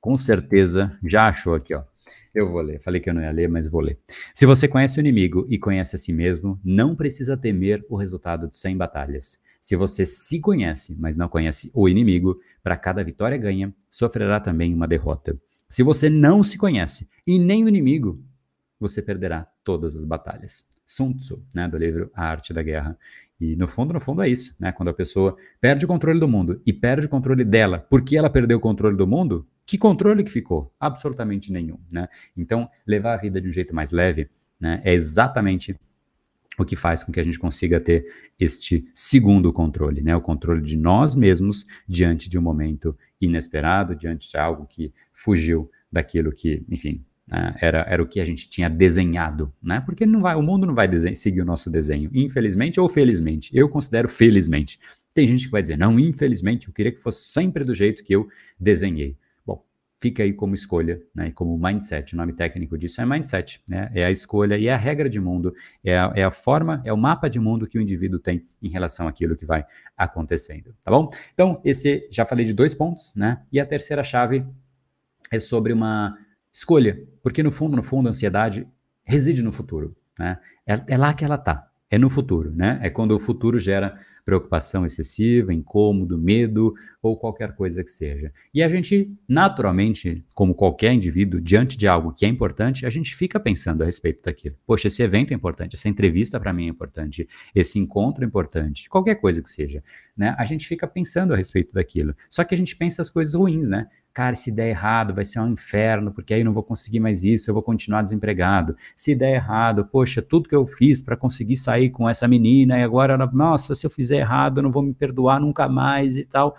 Com 0.00 0.18
certeza 0.18 0.96
já 1.02 1.28
achou 1.28 1.54
aqui, 1.54 1.74
ó. 1.74 1.82
Eu 2.34 2.48
vou 2.48 2.60
ler. 2.60 2.80
Falei 2.80 3.00
que 3.00 3.10
eu 3.10 3.14
não 3.14 3.22
ia 3.22 3.30
ler, 3.30 3.48
mas 3.48 3.68
vou 3.68 3.80
ler. 3.80 3.98
Se 4.34 4.46
você 4.46 4.68
conhece 4.68 4.98
o 4.98 5.00
inimigo 5.00 5.46
e 5.48 5.58
conhece 5.58 5.96
a 5.96 5.98
si 5.98 6.12
mesmo, 6.12 6.58
não 6.64 6.94
precisa 6.94 7.36
temer 7.36 7.84
o 7.88 7.96
resultado 7.96 8.48
de 8.48 8.56
100 8.56 8.76
batalhas. 8.76 9.42
Se 9.60 9.74
você 9.76 10.06
se 10.06 10.40
conhece, 10.40 10.96
mas 10.98 11.16
não 11.16 11.28
conhece 11.28 11.70
o 11.74 11.88
inimigo, 11.88 12.40
para 12.62 12.76
cada 12.76 13.02
vitória 13.02 13.36
ganha, 13.36 13.74
sofrerá 13.90 14.40
também 14.40 14.72
uma 14.72 14.86
derrota. 14.86 15.36
Se 15.68 15.82
você 15.82 16.08
não 16.08 16.42
se 16.42 16.56
conhece 16.56 17.08
e 17.26 17.38
nem 17.38 17.64
o 17.64 17.68
inimigo, 17.68 18.22
você 18.78 19.02
perderá 19.02 19.46
todas 19.64 19.96
as 19.96 20.04
batalhas. 20.04 20.64
Sun 20.86 21.12
Tzu, 21.12 21.44
né, 21.52 21.68
do 21.68 21.76
livro 21.76 22.10
A 22.14 22.24
Arte 22.24 22.54
da 22.54 22.62
Guerra. 22.62 22.96
E 23.38 23.54
no 23.56 23.68
fundo, 23.68 23.92
no 23.92 24.00
fundo 24.00 24.22
é 24.22 24.28
isso, 24.28 24.56
né? 24.58 24.72
Quando 24.72 24.88
a 24.88 24.94
pessoa 24.94 25.36
perde 25.60 25.84
o 25.84 25.88
controle 25.88 26.18
do 26.18 26.26
mundo 26.26 26.62
e 26.64 26.72
perde 26.72 27.06
o 27.06 27.08
controle 27.10 27.44
dela, 27.44 27.86
porque 27.90 28.16
ela 28.16 28.30
perdeu 28.30 28.56
o 28.56 28.60
controle 28.60 28.96
do 28.96 29.06
mundo, 29.06 29.46
que 29.68 29.76
controle 29.76 30.24
que 30.24 30.30
ficou? 30.30 30.74
Absolutamente 30.80 31.52
nenhum, 31.52 31.78
né? 31.92 32.08
Então, 32.34 32.70
levar 32.86 33.12
a 33.12 33.16
vida 33.18 33.38
de 33.38 33.46
um 33.46 33.52
jeito 33.52 33.74
mais 33.74 33.90
leve, 33.90 34.30
né, 34.58 34.80
é 34.82 34.94
exatamente 34.94 35.78
o 36.58 36.64
que 36.64 36.74
faz 36.74 37.04
com 37.04 37.12
que 37.12 37.20
a 37.20 37.22
gente 37.22 37.38
consiga 37.38 37.78
ter 37.78 38.06
este 38.40 38.88
segundo 38.94 39.52
controle, 39.52 40.00
né? 40.00 40.16
O 40.16 40.22
controle 40.22 40.62
de 40.62 40.74
nós 40.74 41.14
mesmos 41.14 41.66
diante 41.86 42.30
de 42.30 42.38
um 42.38 42.42
momento 42.42 42.96
inesperado, 43.20 43.94
diante 43.94 44.30
de 44.30 44.38
algo 44.38 44.64
que 44.64 44.90
fugiu 45.12 45.70
daquilo 45.92 46.32
que, 46.32 46.64
enfim, 46.66 47.04
né? 47.26 47.54
era, 47.60 47.80
era 47.86 48.02
o 48.02 48.08
que 48.08 48.20
a 48.20 48.24
gente 48.24 48.48
tinha 48.48 48.70
desenhado, 48.70 49.52
né? 49.62 49.82
Porque 49.82 50.06
não 50.06 50.22
vai, 50.22 50.34
o 50.34 50.42
mundo 50.42 50.66
não 50.66 50.74
vai 50.74 50.88
seguir 51.14 51.42
o 51.42 51.44
nosso 51.44 51.70
desenho, 51.70 52.10
infelizmente 52.14 52.80
ou 52.80 52.88
felizmente. 52.88 53.54
Eu 53.54 53.68
considero 53.68 54.08
felizmente. 54.08 54.80
Tem 55.12 55.26
gente 55.26 55.44
que 55.44 55.52
vai 55.52 55.60
dizer, 55.60 55.76
não, 55.76 56.00
infelizmente, 56.00 56.68
eu 56.68 56.72
queria 56.72 56.90
que 56.90 57.02
fosse 57.02 57.28
sempre 57.28 57.64
do 57.64 57.74
jeito 57.74 58.02
que 58.02 58.14
eu 58.14 58.26
desenhei 58.58 59.14
fica 60.00 60.22
aí 60.22 60.32
como 60.32 60.54
escolha, 60.54 61.02
né, 61.14 61.30
como 61.32 61.58
mindset. 61.58 62.14
O 62.14 62.16
nome 62.16 62.32
técnico 62.32 62.78
disso 62.78 63.00
é 63.00 63.06
mindset, 63.06 63.60
né? 63.68 63.90
É 63.92 64.04
a 64.04 64.10
escolha 64.10 64.56
e 64.56 64.68
é 64.68 64.72
a 64.72 64.76
regra 64.76 65.10
de 65.10 65.20
mundo, 65.20 65.52
é 65.84 65.98
a, 65.98 66.12
é 66.14 66.22
a 66.22 66.30
forma, 66.30 66.80
é 66.84 66.92
o 66.92 66.96
mapa 66.96 67.28
de 67.28 67.40
mundo 67.40 67.66
que 67.66 67.78
o 67.78 67.82
indivíduo 67.82 68.18
tem 68.18 68.46
em 68.62 68.68
relação 68.68 69.08
àquilo 69.08 69.36
que 69.36 69.44
vai 69.44 69.64
acontecendo, 69.96 70.74
tá 70.84 70.90
bom? 70.90 71.10
Então, 71.34 71.60
esse, 71.64 72.08
já 72.10 72.24
falei 72.24 72.44
de 72.44 72.52
dois 72.52 72.74
pontos, 72.74 73.12
né? 73.14 73.42
E 73.50 73.58
a 73.58 73.66
terceira 73.66 74.04
chave 74.04 74.46
é 75.30 75.38
sobre 75.40 75.72
uma 75.72 76.16
escolha, 76.52 77.02
porque 77.22 77.42
no 77.42 77.50
fundo, 77.50 77.76
no 77.76 77.82
fundo, 77.82 78.06
a 78.06 78.10
ansiedade 78.10 78.66
reside 79.04 79.42
no 79.42 79.50
futuro, 79.50 79.96
né? 80.18 80.38
É, 80.64 80.80
é 80.86 80.96
lá 80.96 81.12
que 81.12 81.24
ela 81.24 81.36
tá, 81.36 81.68
é 81.90 81.98
no 81.98 82.08
futuro, 82.08 82.52
né? 82.54 82.78
É 82.82 82.88
quando 82.88 83.12
o 83.12 83.18
futuro 83.18 83.58
gera 83.58 83.98
preocupação 84.28 84.84
excessiva, 84.84 85.54
incômodo, 85.54 86.18
medo 86.18 86.74
ou 87.00 87.16
qualquer 87.16 87.54
coisa 87.54 87.82
que 87.82 87.90
seja. 87.90 88.30
E 88.52 88.62
a 88.62 88.68
gente, 88.68 89.10
naturalmente, 89.26 90.22
como 90.34 90.54
qualquer 90.54 90.92
indivíduo, 90.92 91.40
diante 91.40 91.78
de 91.78 91.88
algo 91.88 92.12
que 92.12 92.26
é 92.26 92.28
importante, 92.28 92.84
a 92.84 92.90
gente 92.90 93.16
fica 93.16 93.40
pensando 93.40 93.80
a 93.80 93.86
respeito 93.86 94.22
daquilo. 94.22 94.54
Poxa, 94.66 94.88
esse 94.88 95.02
evento 95.02 95.32
é 95.32 95.34
importante, 95.34 95.76
essa 95.76 95.88
entrevista 95.88 96.38
para 96.38 96.52
mim 96.52 96.66
é 96.66 96.68
importante, 96.68 97.26
esse 97.54 97.78
encontro 97.78 98.22
é 98.22 98.26
importante, 98.26 98.86
qualquer 98.90 99.14
coisa 99.14 99.40
que 99.42 99.48
seja, 99.48 99.82
né? 100.14 100.36
A 100.38 100.44
gente 100.44 100.68
fica 100.68 100.86
pensando 100.86 101.32
a 101.32 101.36
respeito 101.36 101.72
daquilo. 101.72 102.14
Só 102.28 102.44
que 102.44 102.54
a 102.54 102.58
gente 102.58 102.76
pensa 102.76 103.00
as 103.00 103.08
coisas 103.08 103.32
ruins, 103.32 103.66
né? 103.66 103.86
cara, 104.18 104.34
se 104.34 104.50
der 104.50 104.70
errado, 104.70 105.14
vai 105.14 105.24
ser 105.24 105.38
um 105.38 105.52
inferno, 105.52 106.10
porque 106.10 106.34
aí 106.34 106.40
eu 106.40 106.44
não 106.44 106.52
vou 106.52 106.64
conseguir 106.64 106.98
mais 106.98 107.22
isso, 107.22 107.48
eu 107.48 107.54
vou 107.54 107.62
continuar 107.62 108.02
desempregado. 108.02 108.76
Se 108.96 109.14
der 109.14 109.36
errado, 109.36 109.84
poxa, 109.84 110.20
tudo 110.20 110.48
que 110.48 110.56
eu 110.56 110.66
fiz 110.66 111.00
para 111.00 111.16
conseguir 111.16 111.54
sair 111.56 111.90
com 111.90 112.08
essa 112.08 112.26
menina, 112.26 112.76
e 112.80 112.82
agora, 112.82 113.16
nossa, 113.32 113.76
se 113.76 113.86
eu 113.86 113.90
fizer 113.90 114.17
errado, 114.18 114.58
eu 114.58 114.62
não 114.62 114.70
vou 114.70 114.82
me 114.82 114.94
perdoar 114.94 115.40
nunca 115.40 115.68
mais 115.68 116.16
e 116.16 116.24
tal. 116.24 116.56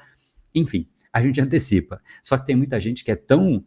Enfim, 0.53 0.87
a 1.11 1.21
gente 1.21 1.39
antecipa. 1.41 2.01
Só 2.23 2.37
que 2.37 2.45
tem 2.45 2.55
muita 2.55 2.79
gente 2.79 3.03
que 3.03 3.11
é 3.11 3.15
tão 3.15 3.63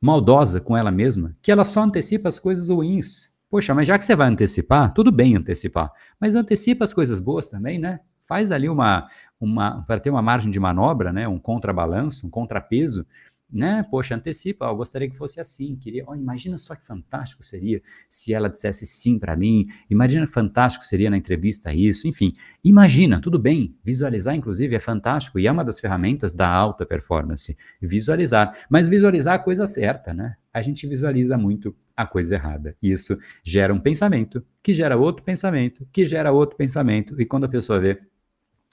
maldosa 0.00 0.60
com 0.60 0.76
ela 0.76 0.90
mesma 0.90 1.34
que 1.40 1.50
ela 1.50 1.64
só 1.64 1.82
antecipa 1.82 2.28
as 2.28 2.38
coisas 2.38 2.68
ruins. 2.68 3.32
Poxa, 3.48 3.74
mas 3.74 3.86
já 3.86 3.98
que 3.98 4.04
você 4.04 4.16
vai 4.16 4.28
antecipar, 4.28 4.92
tudo 4.92 5.12
bem 5.12 5.36
antecipar, 5.36 5.90
mas 6.20 6.34
antecipa 6.34 6.84
as 6.84 6.92
coisas 6.92 7.20
boas 7.20 7.48
também, 7.48 7.78
né? 7.78 8.00
Faz 8.26 8.50
ali 8.50 8.68
uma, 8.68 9.08
uma 9.40 9.82
para 9.86 10.00
ter 10.00 10.10
uma 10.10 10.22
margem 10.22 10.50
de 10.50 10.58
manobra, 10.58 11.12
né? 11.12 11.28
Um 11.28 11.38
contrabalanço, 11.38 12.26
um 12.26 12.30
contrapeso 12.30 13.06
né? 13.54 13.86
Poxa, 13.88 14.16
antecipa, 14.16 14.66
eu 14.66 14.76
gostaria 14.76 15.08
que 15.08 15.16
fosse 15.16 15.40
assim, 15.40 15.76
queria, 15.76 16.04
imagina 16.14 16.58
só 16.58 16.74
que 16.74 16.84
fantástico 16.84 17.44
seria 17.44 17.80
se 18.10 18.34
ela 18.34 18.50
dissesse 18.50 18.84
sim 18.84 19.18
para 19.18 19.36
mim, 19.36 19.66
imagina 19.88 20.26
que 20.26 20.32
fantástico 20.32 20.84
seria 20.84 21.08
na 21.08 21.16
entrevista 21.16 21.72
isso, 21.72 22.08
enfim, 22.08 22.34
imagina, 22.64 23.20
tudo 23.20 23.38
bem, 23.38 23.76
visualizar 23.84 24.34
inclusive 24.34 24.74
é 24.74 24.80
fantástico 24.80 25.38
e 25.38 25.46
é 25.46 25.52
uma 25.52 25.64
das 25.64 25.78
ferramentas 25.78 26.34
da 26.34 26.48
alta 26.48 26.84
performance, 26.84 27.56
visualizar, 27.80 28.56
mas 28.68 28.88
visualizar 28.88 29.34
a 29.34 29.38
coisa 29.38 29.66
certa, 29.66 30.12
né? 30.12 30.34
A 30.52 30.60
gente 30.60 30.86
visualiza 30.86 31.36
muito 31.38 31.74
a 31.96 32.06
coisa 32.06 32.34
errada. 32.34 32.76
Isso 32.82 33.18
gera 33.42 33.72
um 33.72 33.78
pensamento, 33.78 34.44
que 34.62 34.72
gera 34.72 34.96
outro 34.96 35.24
pensamento, 35.24 35.86
que 35.92 36.04
gera 36.04 36.32
outro 36.32 36.56
pensamento, 36.56 37.20
e 37.20 37.26
quando 37.26 37.44
a 37.44 37.48
pessoa 37.48 37.80
vê, 37.80 38.00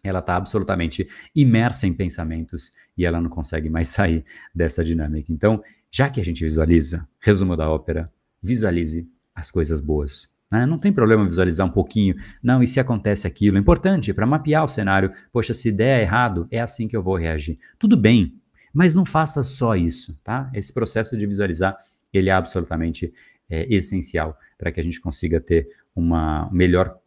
ela 0.03 0.19
está 0.19 0.35
absolutamente 0.35 1.07
imersa 1.35 1.87
em 1.87 1.93
pensamentos 1.93 2.71
e 2.97 3.05
ela 3.05 3.21
não 3.21 3.29
consegue 3.29 3.69
mais 3.69 3.87
sair 3.89 4.25
dessa 4.53 4.83
dinâmica. 4.83 5.31
Então, 5.31 5.63
já 5.89 6.09
que 6.09 6.19
a 6.19 6.23
gente 6.23 6.43
visualiza, 6.43 7.07
resumo 7.19 7.55
da 7.55 7.69
ópera, 7.69 8.09
visualize 8.41 9.07
as 9.35 9.51
coisas 9.51 9.81
boas. 9.81 10.29
Né? 10.49 10.65
Não 10.65 10.77
tem 10.77 10.91
problema 10.91 11.25
visualizar 11.25 11.65
um 11.65 11.71
pouquinho. 11.71 12.15
Não, 12.41 12.61
e 12.61 12.67
se 12.67 12.79
acontece 12.79 13.25
aquilo? 13.27 13.57
É 13.57 13.59
importante 13.59 14.13
para 14.13 14.25
mapear 14.25 14.65
o 14.65 14.67
cenário. 14.67 15.13
Poxa, 15.31 15.53
se 15.53 15.71
der 15.71 16.01
errado, 16.01 16.47
é 16.51 16.59
assim 16.59 16.87
que 16.87 16.95
eu 16.95 17.03
vou 17.03 17.15
reagir. 17.15 17.57
Tudo 17.79 17.95
bem, 17.95 18.35
mas 18.73 18.95
não 18.95 19.05
faça 19.05 19.43
só 19.43 19.75
isso, 19.75 20.19
tá? 20.23 20.49
Esse 20.53 20.73
processo 20.73 21.17
de 21.17 21.25
visualizar, 21.25 21.77
ele 22.13 22.29
é 22.29 22.33
absolutamente 22.33 23.13
é, 23.49 23.73
essencial 23.73 24.37
para 24.57 24.71
que 24.71 24.79
a 24.79 24.83
gente 24.83 24.99
consiga 24.99 25.39
ter 25.39 25.67
uma 25.95 26.49
melhor 26.51 26.97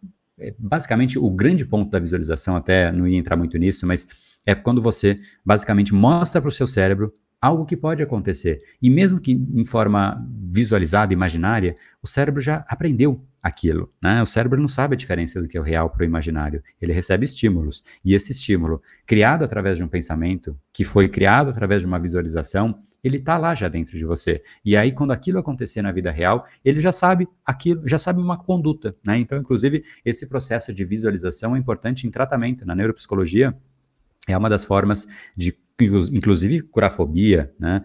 basicamente 0.58 1.18
o 1.18 1.30
grande 1.30 1.64
ponto 1.64 1.90
da 1.90 1.98
visualização, 1.98 2.56
até 2.56 2.90
não 2.90 3.06
ia 3.06 3.18
entrar 3.18 3.36
muito 3.36 3.56
nisso, 3.58 3.86
mas 3.86 4.08
é 4.46 4.54
quando 4.54 4.82
você 4.82 5.20
basicamente 5.44 5.94
mostra 5.94 6.40
para 6.40 6.48
o 6.48 6.52
seu 6.52 6.66
cérebro 6.66 7.12
algo 7.40 7.66
que 7.66 7.76
pode 7.76 8.02
acontecer. 8.02 8.62
E 8.80 8.88
mesmo 8.88 9.20
que 9.20 9.32
em 9.32 9.64
forma 9.66 10.26
visualizada, 10.48 11.12
imaginária, 11.12 11.76
o 12.02 12.06
cérebro 12.06 12.40
já 12.40 12.64
aprendeu 12.66 13.22
aquilo. 13.42 13.92
Né? 14.02 14.22
O 14.22 14.26
cérebro 14.26 14.58
não 14.58 14.68
sabe 14.68 14.94
a 14.94 14.96
diferença 14.96 15.42
do 15.42 15.46
que 15.46 15.58
é 15.58 15.60
o 15.60 15.64
real 15.64 15.90
para 15.90 16.02
o 16.02 16.04
imaginário. 16.06 16.62
Ele 16.80 16.94
recebe 16.94 17.26
estímulos. 17.26 17.84
E 18.02 18.14
esse 18.14 18.32
estímulo, 18.32 18.82
criado 19.06 19.44
através 19.44 19.76
de 19.76 19.84
um 19.84 19.88
pensamento, 19.88 20.58
que 20.72 20.84
foi 20.84 21.06
criado 21.06 21.50
através 21.50 21.82
de 21.82 21.86
uma 21.86 21.98
visualização, 21.98 22.78
ele 23.04 23.18
está 23.18 23.36
lá 23.36 23.54
já 23.54 23.68
dentro 23.68 23.96
de 23.96 24.04
você. 24.04 24.42
E 24.64 24.76
aí, 24.76 24.90
quando 24.90 25.12
aquilo 25.12 25.38
acontecer 25.38 25.82
na 25.82 25.92
vida 25.92 26.10
real, 26.10 26.46
ele 26.64 26.80
já 26.80 26.90
sabe 26.90 27.28
aquilo, 27.44 27.86
já 27.86 27.98
sabe 27.98 28.20
uma 28.20 28.38
conduta. 28.38 28.96
Né? 29.06 29.18
Então, 29.18 29.38
inclusive, 29.38 29.84
esse 30.04 30.26
processo 30.26 30.72
de 30.72 30.84
visualização 30.84 31.54
é 31.54 31.58
importante 31.58 32.06
em 32.06 32.10
tratamento. 32.10 32.66
Na 32.66 32.74
neuropsicologia, 32.74 33.54
é 34.26 34.36
uma 34.36 34.48
das 34.48 34.64
formas 34.64 35.06
de 35.36 35.54
inclusive 35.80 36.62
curar 36.62 36.90
fobia, 36.90 37.52
né? 37.58 37.82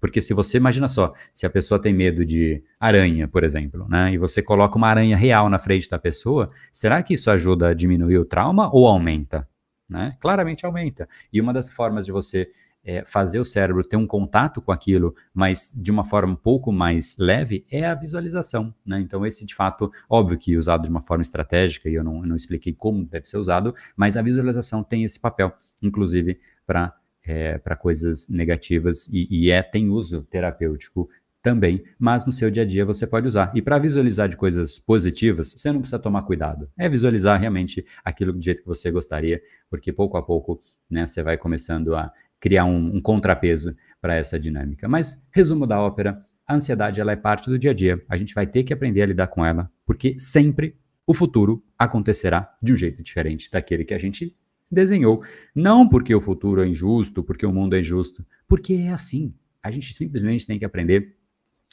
Porque 0.00 0.20
se 0.20 0.34
você 0.34 0.56
imagina 0.56 0.88
só, 0.88 1.12
se 1.32 1.46
a 1.46 1.50
pessoa 1.50 1.80
tem 1.80 1.94
medo 1.94 2.24
de 2.24 2.62
aranha, 2.80 3.28
por 3.28 3.44
exemplo, 3.44 3.86
né? 3.88 4.12
E 4.12 4.18
você 4.18 4.42
coloca 4.42 4.76
uma 4.76 4.88
aranha 4.88 5.16
real 5.16 5.48
na 5.48 5.58
frente 5.58 5.88
da 5.88 6.00
pessoa, 6.00 6.50
será 6.72 7.00
que 7.00 7.14
isso 7.14 7.30
ajuda 7.30 7.68
a 7.68 7.74
diminuir 7.74 8.18
o 8.18 8.24
trauma 8.24 8.68
ou 8.74 8.88
aumenta? 8.88 9.48
Né? 9.88 10.16
Claramente 10.20 10.66
aumenta. 10.66 11.08
E 11.32 11.40
uma 11.40 11.52
das 11.52 11.68
formas 11.68 12.04
de 12.04 12.12
você 12.12 12.50
é, 12.84 13.04
fazer 13.04 13.38
o 13.38 13.44
cérebro 13.44 13.84
ter 13.84 13.96
um 13.96 14.06
contato 14.06 14.62
com 14.62 14.72
aquilo, 14.72 15.14
mas 15.34 15.72
de 15.76 15.90
uma 15.90 16.04
forma 16.04 16.32
um 16.32 16.36
pouco 16.36 16.72
mais 16.72 17.16
leve, 17.18 17.64
é 17.70 17.84
a 17.84 17.94
visualização. 17.94 18.74
Né? 18.84 19.00
Então, 19.00 19.26
esse 19.26 19.44
de 19.44 19.54
fato, 19.54 19.90
óbvio 20.08 20.38
que 20.38 20.56
usado 20.56 20.84
de 20.84 20.90
uma 20.90 21.02
forma 21.02 21.22
estratégica, 21.22 21.88
e 21.88 21.94
eu 21.94 22.04
não, 22.04 22.22
eu 22.22 22.26
não 22.26 22.36
expliquei 22.36 22.72
como 22.72 23.04
deve 23.04 23.26
ser 23.28 23.36
usado, 23.36 23.74
mas 23.96 24.16
a 24.16 24.22
visualização 24.22 24.82
tem 24.82 25.04
esse 25.04 25.20
papel, 25.20 25.52
inclusive 25.82 26.38
para 26.66 26.94
é, 27.28 27.58
para 27.58 27.76
coisas 27.76 28.26
negativas 28.28 29.06
e, 29.12 29.28
e, 29.30 29.50
é 29.50 29.62
tem 29.62 29.90
uso 29.90 30.22
terapêutico 30.22 31.10
também, 31.42 31.84
mas 31.98 32.26
no 32.26 32.32
seu 32.32 32.50
dia 32.50 32.62
a 32.62 32.66
dia 32.66 32.84
você 32.84 33.06
pode 33.06 33.28
usar. 33.28 33.52
E 33.54 33.62
para 33.62 33.78
visualizar 33.78 34.28
de 34.28 34.36
coisas 34.36 34.78
positivas, 34.78 35.52
você 35.52 35.70
não 35.70 35.80
precisa 35.80 35.98
tomar 35.98 36.22
cuidado. 36.22 36.68
É 36.76 36.88
visualizar 36.88 37.38
realmente 37.38 37.84
aquilo 38.04 38.32
do 38.32 38.42
jeito 38.42 38.62
que 38.62 38.68
você 38.68 38.90
gostaria, 38.90 39.40
porque 39.70 39.92
pouco 39.92 40.16
a 40.16 40.22
pouco 40.22 40.60
né, 40.90 41.06
você 41.06 41.22
vai 41.22 41.36
começando 41.36 41.94
a 41.94 42.12
criar 42.40 42.64
um, 42.64 42.96
um 42.96 43.00
contrapeso 43.00 43.74
para 44.00 44.14
essa 44.14 44.38
dinâmica. 44.38 44.88
Mas, 44.88 45.26
resumo 45.30 45.66
da 45.66 45.80
ópera, 45.80 46.20
a 46.46 46.54
ansiedade 46.54 47.00
ela 47.00 47.12
é 47.12 47.16
parte 47.16 47.50
do 47.50 47.58
dia 47.58 47.72
a 47.72 47.74
dia. 47.74 48.02
A 48.08 48.16
gente 48.16 48.34
vai 48.34 48.46
ter 48.46 48.64
que 48.64 48.72
aprender 48.72 49.02
a 49.02 49.06
lidar 49.06 49.26
com 49.26 49.44
ela, 49.44 49.70
porque 49.84 50.16
sempre 50.18 50.76
o 51.06 51.14
futuro 51.14 51.62
acontecerá 51.78 52.54
de 52.62 52.72
um 52.72 52.76
jeito 52.76 53.02
diferente 53.02 53.50
daquele 53.50 53.84
que 53.84 53.94
a 53.94 53.98
gente 53.98 54.36
desenhou. 54.70 55.22
Não 55.54 55.88
porque 55.88 56.14
o 56.14 56.20
futuro 56.20 56.62
é 56.62 56.66
injusto, 56.66 57.22
porque 57.22 57.46
o 57.46 57.52
mundo 57.52 57.74
é 57.74 57.80
injusto, 57.80 58.24
porque 58.46 58.74
é 58.74 58.90
assim. 58.90 59.34
A 59.62 59.70
gente 59.70 59.92
simplesmente 59.94 60.46
tem 60.46 60.58
que 60.58 60.64
aprender 60.64 61.16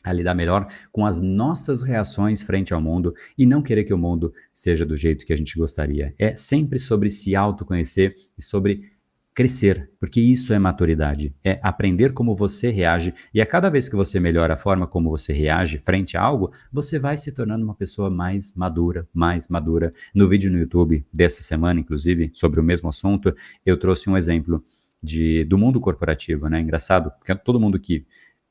a 0.04 0.14
lidar 0.14 0.36
melhor 0.36 0.68
com 0.92 1.06
as 1.06 1.20
nossas 1.20 1.82
reações 1.82 2.42
frente 2.42 2.74
ao 2.74 2.82
mundo 2.82 3.14
e 3.38 3.46
não 3.46 3.62
querer 3.62 3.84
que 3.84 3.94
o 3.94 3.98
mundo 3.98 4.34
seja 4.54 4.86
do 4.86 4.96
jeito 4.96 5.26
que 5.26 5.34
a 5.34 5.38
gente 5.38 5.58
gostaria. 5.58 6.14
É 6.18 6.36
sempre 6.36 6.80
sobre 6.80 7.10
se 7.10 7.36
autoconhecer 7.36 8.16
e 8.38 8.44
sobre 8.44 8.92
crescer, 9.36 9.92
porque 10.00 10.22
isso 10.22 10.54
é 10.54 10.58
maturidade, 10.58 11.36
é 11.44 11.60
aprender 11.62 12.14
como 12.14 12.34
você 12.34 12.70
reage 12.70 13.14
e 13.34 13.42
a 13.42 13.46
cada 13.46 13.70
vez 13.70 13.90
que 13.90 13.96
você 13.96 14.18
melhora 14.18 14.54
a 14.54 14.58
forma 14.58 14.88
como 14.88 15.10
você 15.10 15.34
reage 15.34 15.78
frente 15.78 16.16
a 16.16 16.22
algo, 16.22 16.54
você 16.72 16.98
vai 16.98 17.18
se 17.18 17.34
tornando 17.34 17.66
uma 17.66 17.76
pessoa 17.76 18.10
mais 18.10 18.56
madura, 18.56 19.06
mais 19.14 19.50
madura. 19.50 19.92
No 20.14 20.30
vídeo 20.30 20.50
no 20.50 20.58
YouTube 20.58 21.06
dessa 21.14 21.44
semana, 21.44 21.82
inclusive, 21.82 22.32
sobre 22.34 22.62
o 22.62 22.64
mesmo 22.64 22.88
assunto, 22.88 23.36
eu 23.66 23.76
trouxe 23.76 24.10
um 24.10 24.16
exemplo 24.16 24.64
de, 25.04 25.44
do 25.44 25.58
mundo 25.58 25.82
corporativo, 25.82 26.48
né? 26.48 26.62
Engraçado, 26.62 27.12
porque 27.20 27.36
todo 27.36 27.60
mundo 27.60 27.78
que 27.78 28.06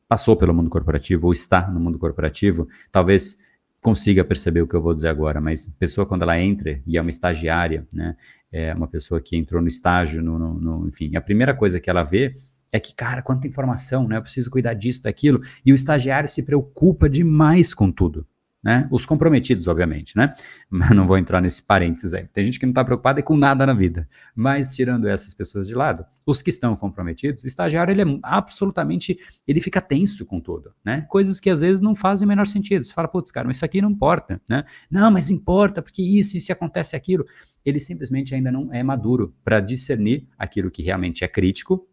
passou 0.07 0.37
pelo 0.37 0.53
mundo 0.53 0.69
corporativo 0.69 1.29
ou 1.29 1.33
está 1.33 1.67
no 1.71 1.81
mundo 1.81 1.99
corporativo, 1.99 2.69
talvez 2.93 3.39
consiga 3.85 4.25
perceber 4.25 4.63
o 4.63 4.67
que 4.67 4.75
eu 4.75 4.81
vou 4.81 4.95
dizer 4.95 5.09
agora, 5.09 5.43
mas 5.43 5.67
pessoa 5.79 6.07
quando 6.07 6.23
ela 6.23 6.41
entra 6.41 6.81
e 6.87 6.97
é 6.97 7.01
uma 7.03 7.11
estagiária, 7.11 7.87
né, 7.93 8.17
é 8.51 8.73
uma 8.73 8.89
pessoa 8.89 9.21
que 9.21 9.37
entrou 9.37 9.61
no 9.61 9.69
estágio, 9.69 10.23
no, 10.23 10.39
no, 10.39 10.55
no, 10.55 10.89
enfim, 10.89 11.15
a 11.17 11.21
primeira 11.21 11.55
coisa 11.55 11.79
que 11.79 11.91
ela 11.91 12.03
vê 12.03 12.35
é 12.73 12.81
que, 12.81 12.95
cara, 12.95 13.21
quanta 13.21 13.47
informação, 13.47 14.09
né, 14.09 14.17
eu 14.17 14.23
preciso 14.23 14.51
cuidar 14.51 14.73
disso, 14.73 15.03
daquilo, 15.03 15.43
e 15.67 15.71
o 15.71 15.75
estagiário 15.75 16.27
se 16.31 16.43
preocupa 16.43 17.11
demais 17.11 17.75
com 17.75 17.93
tudo, 17.93 18.27
né? 18.65 18.89
Os 18.91 19.05
comprometidos, 19.05 19.69
obviamente, 19.69 20.17
né? 20.17 20.33
Mas 20.71 20.91
não 20.97 21.07
vou 21.07 21.19
entrar 21.19 21.43
nesse 21.43 21.61
parênteses 21.61 22.15
aí. 22.15 22.27
Tem 22.27 22.43
gente 22.43 22.59
que 22.59 22.65
não 22.65 22.71
está 22.71 22.83
preocupada 22.83 23.23
com 23.23 23.37
nada 23.37 23.67
na 23.67 23.75
vida. 23.75 24.09
Mas 24.35 24.75
tirando 24.75 25.07
essas 25.07 25.35
pessoas 25.35 25.69
de 25.69 25.75
lado, 25.75 26.07
os 26.25 26.41
que 26.41 26.49
estão 26.49 26.75
comprometidos, 26.75 27.45
o 27.45 27.47
estagiário 27.47 27.93
ele 27.93 28.01
é 28.01 28.19
absolutamente, 28.23 29.19
ele 29.47 29.61
fica 29.61 29.83
tenso 29.83 30.25
com 30.25 30.41
tudo, 30.41 30.73
né? 30.83 31.03
Coisas 31.11 31.39
que 31.39 31.51
às 31.51 31.61
vezes 31.61 31.83
não 31.83 31.95
fazem 31.95 32.25
o 32.25 32.29
menor 32.29 32.47
sentido. 32.47 32.87
Você 32.87 32.95
fala, 32.95 33.07
putz, 33.07 33.31
cara, 33.31 33.47
mas 33.47 33.57
isso 33.57 33.65
aqui 33.67 33.83
não 33.83 33.91
importa, 33.91 34.41
né? 34.49 34.65
Não, 34.91 35.11
mas 35.11 35.29
importa 35.29 35.83
porque 35.83 36.03
isso, 36.03 36.41
se 36.41 36.51
acontece 36.51 36.97
aquilo. 36.97 37.27
Ele 37.63 37.79
simplesmente 37.79 38.35
ainda 38.35 38.51
não 38.51 38.73
é 38.73 38.83
maduro 38.83 39.35
para 39.45 39.61
discernir 39.61 40.27
aquilo 40.39 40.71
que 40.71 40.83
realmente 40.83 41.23
é 41.23 41.29
crítico 41.29 41.87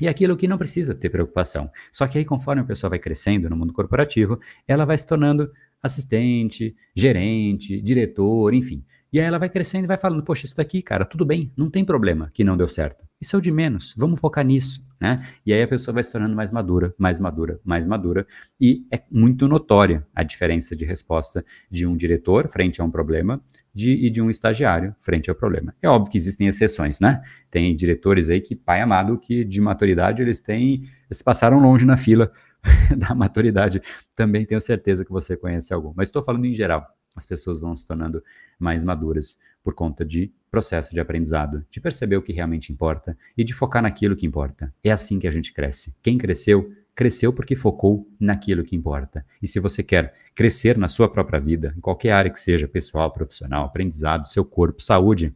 e 0.00 0.06
aquilo 0.06 0.36
que 0.36 0.46
não 0.46 0.58
precisa 0.58 0.94
ter 0.94 1.10
preocupação. 1.10 1.70
Só 1.90 2.06
que 2.06 2.18
aí, 2.18 2.24
conforme 2.24 2.62
a 2.62 2.64
pessoa 2.64 2.90
vai 2.90 2.98
crescendo 2.98 3.50
no 3.50 3.56
mundo 3.56 3.72
corporativo, 3.72 4.38
ela 4.66 4.84
vai 4.84 4.96
se 4.96 5.06
tornando 5.06 5.50
assistente, 5.82 6.74
gerente, 6.94 7.80
diretor, 7.80 8.54
enfim. 8.54 8.84
E 9.12 9.18
aí 9.18 9.26
ela 9.26 9.38
vai 9.38 9.48
crescendo 9.48 9.84
e 9.84 9.86
vai 9.86 9.98
falando, 9.98 10.22
poxa, 10.22 10.44
isso 10.44 10.56
daqui, 10.56 10.82
cara, 10.82 11.04
tudo 11.04 11.24
bem, 11.24 11.50
não 11.56 11.70
tem 11.70 11.84
problema 11.84 12.30
que 12.32 12.44
não 12.44 12.56
deu 12.56 12.68
certo. 12.68 13.06
Isso 13.20 13.34
é 13.34 13.38
o 13.38 13.42
de 13.42 13.50
menos, 13.50 13.94
vamos 13.96 14.20
focar 14.20 14.44
nisso, 14.44 14.86
né? 15.00 15.20
E 15.44 15.52
aí 15.52 15.60
a 15.60 15.66
pessoa 15.66 15.92
vai 15.94 16.04
se 16.04 16.12
tornando 16.12 16.36
mais 16.36 16.52
madura, 16.52 16.94
mais 16.96 17.18
madura, 17.18 17.58
mais 17.64 17.84
madura, 17.84 18.24
e 18.60 18.86
é 18.92 19.02
muito 19.10 19.48
notória 19.48 20.06
a 20.14 20.22
diferença 20.22 20.76
de 20.76 20.84
resposta 20.84 21.44
de 21.70 21.84
um 21.84 21.96
diretor 21.96 22.48
frente 22.48 22.80
a 22.80 22.84
um 22.84 22.90
problema 22.90 23.42
de, 23.74 23.92
e 23.92 24.10
de 24.10 24.22
um 24.22 24.30
estagiário 24.30 24.94
frente 25.00 25.28
ao 25.28 25.34
problema. 25.34 25.74
É 25.82 25.88
óbvio 25.88 26.12
que 26.12 26.18
existem 26.18 26.46
exceções, 26.46 27.00
né? 27.00 27.22
Tem 27.50 27.74
diretores 27.74 28.28
aí 28.28 28.40
que, 28.40 28.54
pai 28.54 28.80
amado, 28.80 29.18
que 29.18 29.44
de 29.44 29.60
maturidade 29.60 30.22
eles 30.22 30.40
têm, 30.40 30.84
eles 31.10 31.22
passaram 31.22 31.58
longe 31.58 31.84
na 31.84 31.96
fila 31.96 32.30
da 32.96 33.14
maturidade. 33.14 33.80
Também 34.14 34.44
tenho 34.46 34.60
certeza 34.60 35.04
que 35.04 35.10
você 35.10 35.36
conhece 35.36 35.72
algum. 35.72 35.92
Mas 35.96 36.08
estou 36.08 36.22
falando 36.22 36.44
em 36.44 36.54
geral. 36.54 36.86
As 37.18 37.26
pessoas 37.26 37.60
vão 37.60 37.74
se 37.74 37.86
tornando 37.86 38.22
mais 38.58 38.82
maduras 38.82 39.38
por 39.62 39.74
conta 39.74 40.04
de 40.04 40.32
processo 40.50 40.94
de 40.94 41.00
aprendizado, 41.00 41.64
de 41.70 41.80
perceber 41.80 42.16
o 42.16 42.22
que 42.22 42.32
realmente 42.32 42.72
importa 42.72 43.18
e 43.36 43.44
de 43.44 43.52
focar 43.52 43.82
naquilo 43.82 44.16
que 44.16 44.26
importa. 44.26 44.72
É 44.82 44.90
assim 44.90 45.18
que 45.18 45.26
a 45.26 45.30
gente 45.30 45.52
cresce. 45.52 45.94
Quem 46.02 46.16
cresceu, 46.16 46.72
cresceu 46.94 47.32
porque 47.32 47.54
focou 47.54 48.08
naquilo 48.18 48.64
que 48.64 48.74
importa. 48.74 49.26
E 49.42 49.46
se 49.46 49.60
você 49.60 49.82
quer 49.82 50.14
crescer 50.34 50.78
na 50.78 50.88
sua 50.88 51.08
própria 51.08 51.38
vida, 51.38 51.74
em 51.76 51.80
qualquer 51.80 52.12
área 52.12 52.30
que 52.30 52.40
seja, 52.40 52.66
pessoal, 52.66 53.12
profissional, 53.12 53.66
aprendizado, 53.66 54.26
seu 54.26 54.44
corpo, 54.44 54.82
saúde, 54.82 55.34